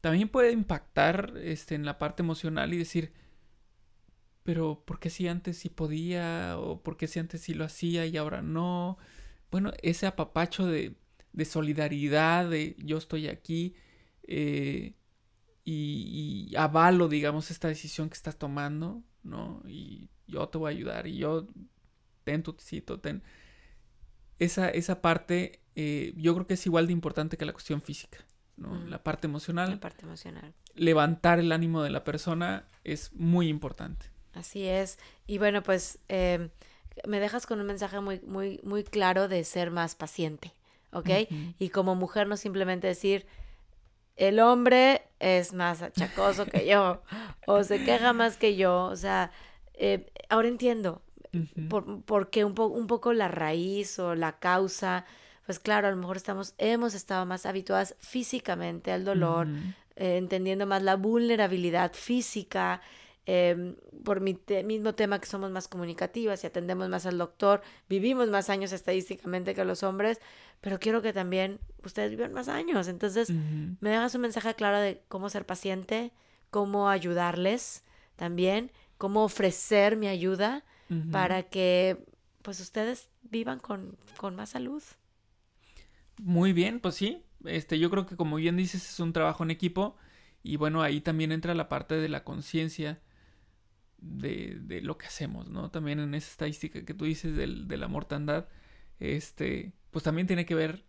también 0.02 0.28
puede 0.28 0.52
impactar 0.52 1.34
este, 1.38 1.76
en 1.76 1.86
la 1.86 1.98
parte 1.98 2.22
emocional 2.22 2.74
y 2.74 2.78
decir, 2.78 3.12
pero 4.42 4.84
¿por 4.84 4.98
qué 5.00 5.10
si 5.10 5.28
antes 5.28 5.58
sí 5.58 5.70
podía? 5.70 6.58
¿O 6.58 6.82
por 6.82 6.96
qué 6.96 7.06
si 7.06 7.20
antes 7.20 7.42
sí 7.42 7.54
lo 7.54 7.64
hacía 7.64 8.04
y 8.06 8.16
ahora 8.16 8.42
no? 8.42 8.98
Bueno, 9.50 9.72
ese 9.82 10.06
apapacho 10.06 10.66
de, 10.66 10.96
de 11.32 11.44
solidaridad, 11.44 12.50
de 12.50 12.76
yo 12.78 12.98
estoy 12.98 13.28
aquí 13.28 13.74
eh, 14.24 14.96
y, 15.64 16.52
avalo, 16.56 17.08
digamos, 17.08 17.50
esta 17.52 17.68
decisión 17.68 18.08
que 18.08 18.14
estás 18.14 18.38
tomando, 18.38 19.04
¿no? 19.22 19.62
Y 19.68 20.10
yo 20.26 20.48
te 20.48 20.58
voy 20.58 20.72
a 20.72 20.76
ayudar 20.76 21.06
y 21.06 21.18
yo, 21.18 21.46
ten 22.24 22.42
tu 22.42 22.54
tecito, 22.54 23.00
ten... 23.00 23.22
Esa, 24.40 24.68
esa 24.70 25.00
parte 25.00 25.62
eh, 25.76 26.14
yo 26.16 26.34
creo 26.34 26.46
que 26.48 26.54
es 26.54 26.66
igual 26.66 26.88
de 26.88 26.92
importante 26.92 27.36
que 27.36 27.44
la 27.44 27.52
cuestión 27.52 27.80
física, 27.80 28.18
¿no? 28.56 28.74
La 28.86 29.02
parte 29.02 29.26
emocional. 29.26 29.70
La 29.70 29.80
parte 29.80 30.04
emocional. 30.04 30.52
Levantar 30.74 31.38
el 31.38 31.52
ánimo 31.52 31.82
de 31.82 31.90
la 31.90 32.04
persona 32.04 32.64
es 32.84 33.12
muy 33.14 33.48
importante. 33.48 34.06
Así 34.34 34.66
es. 34.66 34.98
Y 35.26 35.38
bueno, 35.38 35.62
pues 35.62 35.98
eh, 36.08 36.50
me 37.06 37.20
dejas 37.20 37.46
con 37.46 37.60
un 37.60 37.66
mensaje 37.66 38.00
muy, 38.00 38.20
muy, 38.20 38.60
muy 38.62 38.84
claro 38.84 39.28
de 39.28 39.44
ser 39.44 39.70
más 39.70 39.94
paciente, 39.94 40.52
¿ok? 40.92 41.10
Y 41.58 41.68
como 41.70 41.94
mujer 41.94 42.26
no 42.26 42.36
simplemente 42.36 42.86
decir, 42.86 43.26
el 44.16 44.40
hombre 44.40 45.02
es 45.18 45.52
más 45.52 45.82
achacoso 45.82 46.46
que 46.46 46.66
yo, 46.66 47.02
o 47.46 47.64
se 47.64 47.84
queja 47.84 48.12
más 48.12 48.36
que 48.36 48.56
yo, 48.56 48.84
o 48.84 48.96
sea, 48.96 49.30
eh, 49.74 50.10
ahora 50.28 50.48
entiendo 50.48 51.02
por, 51.68 52.02
porque 52.02 52.44
un, 52.44 52.58
un 52.58 52.86
poco 52.86 53.12
la 53.12 53.28
raíz 53.28 53.98
o 53.98 54.14
la 54.14 54.38
causa, 54.38 55.06
pues 55.46 55.58
claro, 55.58 55.88
a 55.88 55.90
lo 55.90 55.96
mejor 55.96 56.16
estamos, 56.16 56.54
hemos 56.58 56.94
estado 56.94 57.26
más 57.26 57.46
habituadas 57.46 57.96
físicamente 57.98 58.92
al 58.92 59.04
dolor, 59.04 59.48
eh, 59.96 60.16
entendiendo 60.16 60.66
más 60.66 60.82
la 60.82 60.96
vulnerabilidad 60.96 61.92
física, 61.92 62.80
Em, 63.24 63.76
por 64.04 64.20
mi 64.20 64.36
mismo 64.64 64.94
tema 64.94 65.20
que 65.20 65.26
somos 65.26 65.52
más 65.52 65.68
comunicativas 65.68 66.42
y 66.42 66.48
atendemos 66.48 66.88
más 66.88 67.06
al 67.06 67.18
doctor, 67.18 67.62
vivimos 67.88 68.28
más 68.30 68.50
años 68.50 68.72
estadísticamente 68.72 69.54
que 69.54 69.64
los 69.64 69.84
hombres, 69.84 70.20
pero 70.60 70.80
quiero 70.80 71.02
que 71.02 71.12
también 71.12 71.60
ustedes 71.84 72.10
vivan 72.10 72.32
más 72.32 72.48
años. 72.48 72.88
Entonces, 72.88 73.30
me 73.30 73.90
dejas 73.90 74.16
un 74.16 74.22
mensaje 74.22 74.54
claro 74.54 74.78
de 74.78 75.04
cómo 75.06 75.30
ser 75.30 75.46
paciente, 75.46 76.12
cómo 76.50 76.88
ayudarles 76.88 77.84
también, 78.16 78.72
cómo 78.98 79.22
ofrecer 79.22 79.96
mi 79.96 80.08
ayuda 80.08 80.64
para 81.12 81.44
que 81.44 82.04
pues 82.42 82.58
ustedes 82.58 83.08
vivan 83.22 83.60
con, 83.60 83.96
con 84.16 84.34
más 84.34 84.50
salud. 84.50 84.82
Muy 86.18 86.52
bien, 86.52 86.80
pues 86.80 86.94
sí. 86.96 87.22
Este, 87.44 87.78
yo 87.78 87.90
creo 87.90 88.06
que 88.06 88.16
como 88.16 88.36
bien 88.36 88.56
dices, 88.56 88.88
es 88.88 89.00
un 89.00 89.12
trabajo 89.12 89.42
en 89.44 89.50
equipo. 89.50 89.96
Y 90.42 90.56
bueno, 90.56 90.82
ahí 90.82 91.00
también 91.00 91.32
entra 91.32 91.54
la 91.54 91.68
parte 91.68 91.94
de 91.96 92.08
la 92.08 92.24
conciencia 92.24 93.00
de, 93.98 94.58
de, 94.60 94.80
lo 94.80 94.98
que 94.98 95.06
hacemos, 95.06 95.48
¿no? 95.48 95.70
También 95.70 96.00
en 96.00 96.14
esa 96.14 96.30
estadística 96.30 96.84
que 96.84 96.94
tú 96.94 97.04
dices 97.04 97.36
del, 97.36 97.68
de 97.68 97.76
la 97.76 97.88
mortandad, 97.88 98.48
este, 98.98 99.72
pues 99.90 100.02
también 100.02 100.26
tiene 100.26 100.44
que 100.44 100.56
ver, 100.56 100.84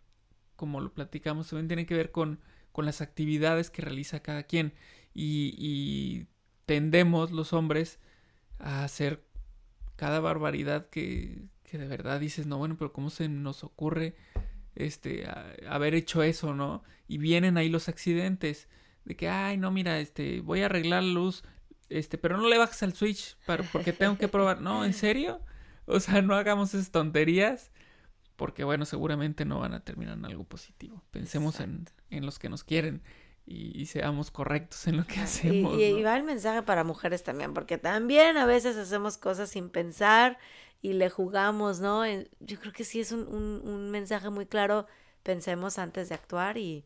como 0.55 0.81
lo 0.81 0.93
platicamos, 0.93 1.49
también 1.49 1.67
tiene 1.67 1.85
que 1.85 1.95
ver 1.95 2.11
con, 2.11 2.39
con 2.71 2.85
las 2.85 3.01
actividades 3.01 3.69
que 3.69 3.83
realiza 3.83 4.21
cada 4.21 4.43
quien. 4.43 4.73
Y, 5.13 5.53
y 5.57 6.27
tendemos 6.65 7.31
los 7.31 7.53
hombres 7.53 7.99
a 8.57 8.83
hacer 8.83 9.23
cada 9.95 10.19
barbaridad 10.19 10.89
que, 10.89 11.45
que 11.63 11.77
de 11.77 11.87
verdad 11.87 12.19
dices, 12.19 12.47
no, 12.47 12.57
bueno, 12.57 12.77
pero 12.77 12.93
¿cómo 12.93 13.11
se 13.11 13.29
nos 13.29 13.63
ocurre 13.63 14.15
este, 14.75 15.25
haber 15.67 15.95
hecho 15.95 16.23
eso, 16.23 16.53
¿no? 16.53 16.83
Y 17.07 17.17
vienen 17.17 17.57
ahí 17.57 17.69
los 17.69 17.89
accidentes 17.89 18.67
de 19.05 19.15
que, 19.15 19.29
ay, 19.29 19.57
no, 19.57 19.71
mira, 19.71 19.99
este, 19.99 20.41
voy 20.41 20.61
a 20.61 20.65
arreglar 20.65 21.03
la 21.03 21.13
luz, 21.13 21.43
este, 21.89 22.17
pero 22.17 22.37
no 22.37 22.47
le 22.47 22.57
bajes 22.57 22.81
al 22.83 22.93
Switch 22.93 23.37
para, 23.45 23.63
porque 23.63 23.93
tengo 23.93 24.17
que 24.17 24.27
probar. 24.27 24.61
No, 24.61 24.85
¿en 24.85 24.93
serio? 24.93 25.41
O 25.85 25.99
sea, 25.99 26.21
no 26.21 26.35
hagamos 26.35 26.73
esas 26.73 26.91
tonterías 26.91 27.71
porque, 28.35 28.63
bueno, 28.63 28.85
seguramente 28.85 29.45
no 29.45 29.59
van 29.59 29.73
a 29.73 29.81
terminar 29.81 30.17
en 30.17 30.25
algo 30.25 30.43
positivo. 30.43 31.03
Pensemos 31.11 31.59
en, 31.59 31.87
en, 32.09 32.25
los 32.25 32.39
que 32.39 32.49
nos 32.49 32.63
quieren. 32.63 33.01
Y, 33.45 33.85
seamos 33.87 34.31
correctos 34.31 34.87
en 34.87 34.97
lo 34.97 35.05
que 35.05 35.19
hacemos. 35.19 35.79
Y, 35.79 36.01
va 36.01 36.15
el 36.15 36.23
mensaje 36.23 36.63
para 36.63 36.83
mujeres 36.83 37.23
también, 37.23 37.53
porque 37.53 37.77
también 37.77 38.37
a 38.37 38.45
veces 38.45 38.77
hacemos 38.77 39.17
cosas 39.17 39.49
sin 39.49 39.69
pensar 39.69 40.37
y 40.81 40.93
le 40.93 41.09
jugamos, 41.09 41.79
¿no? 41.79 42.05
Yo 42.39 42.59
creo 42.59 42.73
que 42.73 42.83
sí 42.83 42.99
es 42.99 43.11
un, 43.11 43.27
un, 43.27 43.91
mensaje 43.91 44.29
muy 44.29 44.45
claro, 44.45 44.87
pensemos 45.23 45.77
antes 45.77 46.09
de 46.09 46.15
actuar 46.15 46.57
y, 46.57 46.85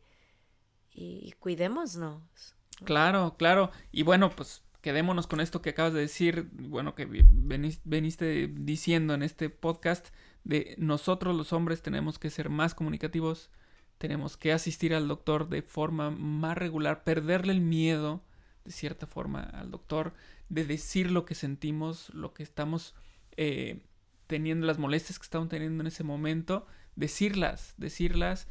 y 0.92 1.34
cuidémonos. 1.40 2.56
Claro, 2.84 3.36
claro. 3.38 3.72
Y 3.92 4.04
bueno, 4.04 4.30
pues 4.30 4.64
quedémonos 4.82 5.28
con 5.28 5.42
esto 5.42 5.62
que 5.62 5.72
acabas 5.72 5.94
de 5.94 6.02
decir, 6.02 6.50
bueno, 6.54 6.96
que 6.96 7.06
veniste 7.06 8.48
diciendo 8.48 9.14
en 9.14 9.24
este 9.24 9.50
podcast, 9.50 10.08
de 10.44 10.76
nosotros 10.78 11.36
los 11.36 11.52
hombres 11.52 11.82
tenemos 11.82 12.20
que 12.20 12.30
ser 12.30 12.50
más 12.50 12.74
comunicativos, 12.74 13.50
tenemos 13.98 14.38
que 14.38 14.54
asistir 14.54 14.94
al 14.94 15.08
doctor 15.08 15.50
de 15.50 15.62
forma 15.62 16.12
más 16.12 16.58
regular, 16.58 17.04
perderle 17.04 17.54
el 17.54 17.62
miedo 17.62 18.22
de 18.64 18.72
cierta 18.72 19.08
forma 19.08 19.42
al 19.42 19.72
doctor, 19.72 20.14
de 20.50 20.66
decir 20.66 21.10
lo 21.10 21.26
que 21.26 21.36
sentimos, 21.36 22.10
lo 22.14 22.34
que 22.34 22.44
estamos 22.44 22.96
eh, 23.38 23.82
teniendo, 24.28 24.68
las 24.68 24.78
molestias 24.78 25.20
que 25.20 25.24
estamos 25.24 25.50
teniendo 25.50 25.82
en 25.82 25.88
ese 25.88 26.04
momento, 26.04 26.68
decirlas, 26.96 27.74
decirlas, 27.78 28.48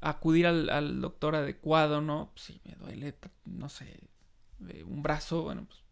acudir 0.00 0.46
al, 0.46 1.00
doctor 1.00 1.34
adecuado, 1.34 2.02
¿no? 2.02 2.30
Si 2.36 2.60
me 2.64 2.74
duele, 2.74 3.16
no 3.46 3.70
sé, 3.70 4.08
un 4.84 5.02
brazo, 5.02 5.42
bueno, 5.42 5.64
pues 5.66 5.82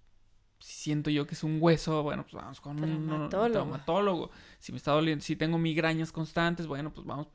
si 0.58 0.74
siento 0.74 1.10
yo 1.10 1.26
que 1.26 1.34
es 1.34 1.42
un 1.42 1.58
hueso, 1.60 2.02
bueno, 2.02 2.22
pues 2.22 2.34
vamos 2.34 2.60
con 2.60 2.82
un 2.82 3.28
traumatólogo. 3.30 4.30
Si 4.60 4.70
me 4.70 4.78
está 4.78 4.92
doliendo, 4.92 5.24
si 5.24 5.34
tengo 5.34 5.58
migrañas 5.58 6.12
constantes, 6.12 6.66
bueno, 6.66 6.92
pues 6.92 7.06
vamos 7.06 7.28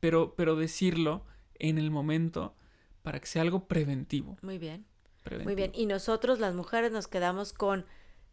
pero, 0.00 0.34
pero 0.36 0.56
decirlo 0.56 1.24
en 1.58 1.78
el 1.78 1.90
momento 1.90 2.54
para 3.02 3.20
que 3.20 3.26
sea 3.26 3.42
algo 3.42 3.66
preventivo. 3.66 4.36
Muy 4.42 4.58
bien. 4.58 4.86
Muy 5.44 5.54
bien. 5.54 5.72
Y 5.74 5.86
nosotros, 5.86 6.38
las 6.38 6.54
mujeres, 6.54 6.90
nos 6.90 7.06
quedamos 7.06 7.52
con 7.52 7.86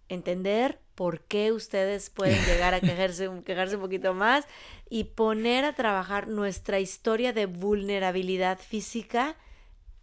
entender 0.07 0.79
por 0.93 1.21
qué 1.21 1.51
ustedes 1.51 2.09
pueden 2.09 2.43
llegar 2.45 2.73
a 2.73 2.79
quejarse, 2.79 3.29
quejarse 3.45 3.75
un 3.75 3.81
poquito 3.81 4.13
más 4.13 4.45
y 4.89 5.05
poner 5.05 5.65
a 5.65 5.73
trabajar 5.73 6.27
nuestra 6.27 6.79
historia 6.79 7.33
de 7.33 7.47
vulnerabilidad 7.47 8.59
física 8.59 9.35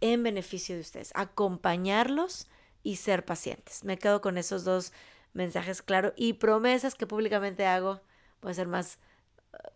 en 0.01 0.23
beneficio 0.23 0.75
de 0.75 0.81
ustedes. 0.81 1.11
Acompañarlos 1.15 2.47
y 2.83 2.97
ser 2.97 3.25
pacientes. 3.25 3.83
Me 3.83 3.97
quedo 3.97 4.21
con 4.21 4.37
esos 4.37 4.63
dos 4.63 4.91
mensajes 5.33 5.81
claros 5.81 6.13
y 6.15 6.33
promesas 6.33 6.95
que 6.95 7.07
públicamente 7.07 7.65
hago. 7.65 8.01
Voy 8.41 8.51
a 8.51 8.55
ser 8.55 8.67
más 8.67 8.99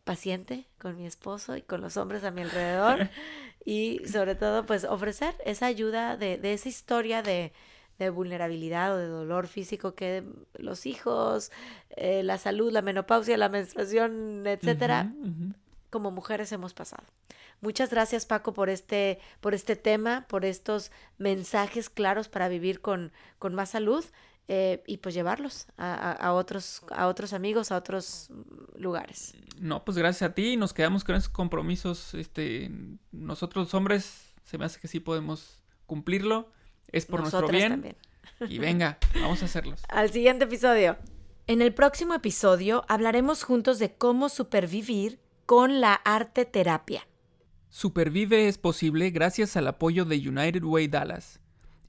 paciente 0.03 0.65
con 0.79 0.97
mi 0.97 1.05
esposo 1.05 1.55
y 1.57 1.61
con 1.61 1.81
los 1.81 1.97
hombres 1.97 2.23
a 2.23 2.31
mi 2.31 2.41
alrededor 2.41 3.09
y 3.65 4.01
sobre 4.07 4.35
todo 4.35 4.65
pues 4.65 4.85
ofrecer 4.85 5.35
esa 5.45 5.65
ayuda 5.65 6.17
de, 6.17 6.39
esa 6.43 6.69
historia 6.69 7.21
de, 7.21 7.51
vulnerabilidad 8.13 8.93
o 8.93 8.97
de 8.97 9.07
dolor 9.07 9.47
físico 9.47 9.95
que 9.95 10.23
los 10.53 10.85
hijos, 10.85 11.51
eh, 11.89 12.21
la 12.23 12.37
salud, 12.37 12.71
la 12.71 12.83
menopausia, 12.83 13.37
la 13.37 13.49
menstruación, 13.49 14.45
etcétera, 14.45 15.11
como 15.89 16.11
mujeres 16.11 16.51
hemos 16.51 16.73
pasado. 16.75 17.03
Muchas 17.59 17.89
gracias 17.89 18.27
Paco 18.27 18.53
por 18.53 18.69
este, 18.69 19.19
por 19.41 19.55
este 19.55 19.75
tema, 19.75 20.25
por 20.29 20.45
estos 20.45 20.91
mensajes 21.17 21.89
claros 21.89 22.29
para 22.29 22.49
vivir 22.49 22.81
con, 22.81 23.11
con 23.39 23.55
más 23.55 23.71
salud 23.71 24.05
eh, 24.47 24.83
y 24.87 24.97
pues 24.97 25.13
llevarlos 25.13 25.67
a, 25.77 26.31
otros, 26.33 26.81
a 26.91 27.07
otros 27.07 27.33
amigos, 27.33 27.71
a 27.71 27.77
otros 27.77 28.29
lugares. 28.75 29.35
No, 29.59 29.83
pues 29.83 29.97
gracias 29.97 30.29
a 30.29 30.33
ti, 30.33 30.55
nos 30.55 30.73
quedamos 30.73 31.03
con 31.03 31.15
esos 31.15 31.29
compromisos. 31.29 32.13
Este, 32.13 32.71
nosotros 33.11 33.65
los 33.65 33.73
hombres, 33.73 34.35
se 34.43 34.57
me 34.57 34.65
hace 34.65 34.79
que 34.79 34.87
sí 34.87 34.99
podemos 34.99 35.61
cumplirlo. 35.85 36.51
Es 36.91 37.05
por 37.05 37.19
nuestro 37.19 37.47
bien. 37.49 37.95
Y 38.47 38.59
venga, 38.59 38.99
vamos 39.15 39.41
a 39.41 39.45
hacerlos. 39.45 39.81
Al 39.89 40.11
siguiente 40.11 40.45
episodio. 40.45 40.97
En 41.47 41.61
el 41.61 41.73
próximo 41.73 42.13
episodio 42.13 42.85
hablaremos 42.87 43.43
juntos 43.43 43.79
de 43.79 43.95
cómo 43.95 44.29
supervivir 44.29 45.19
con 45.45 45.81
la 45.81 45.93
arte 45.93 46.45
terapia. 46.45 47.07
Supervive 47.69 48.47
es 48.47 48.57
posible 48.57 49.09
gracias 49.11 49.55
al 49.57 49.67
apoyo 49.67 50.05
de 50.05 50.17
United 50.17 50.63
Way 50.63 50.87
Dallas. 50.87 51.39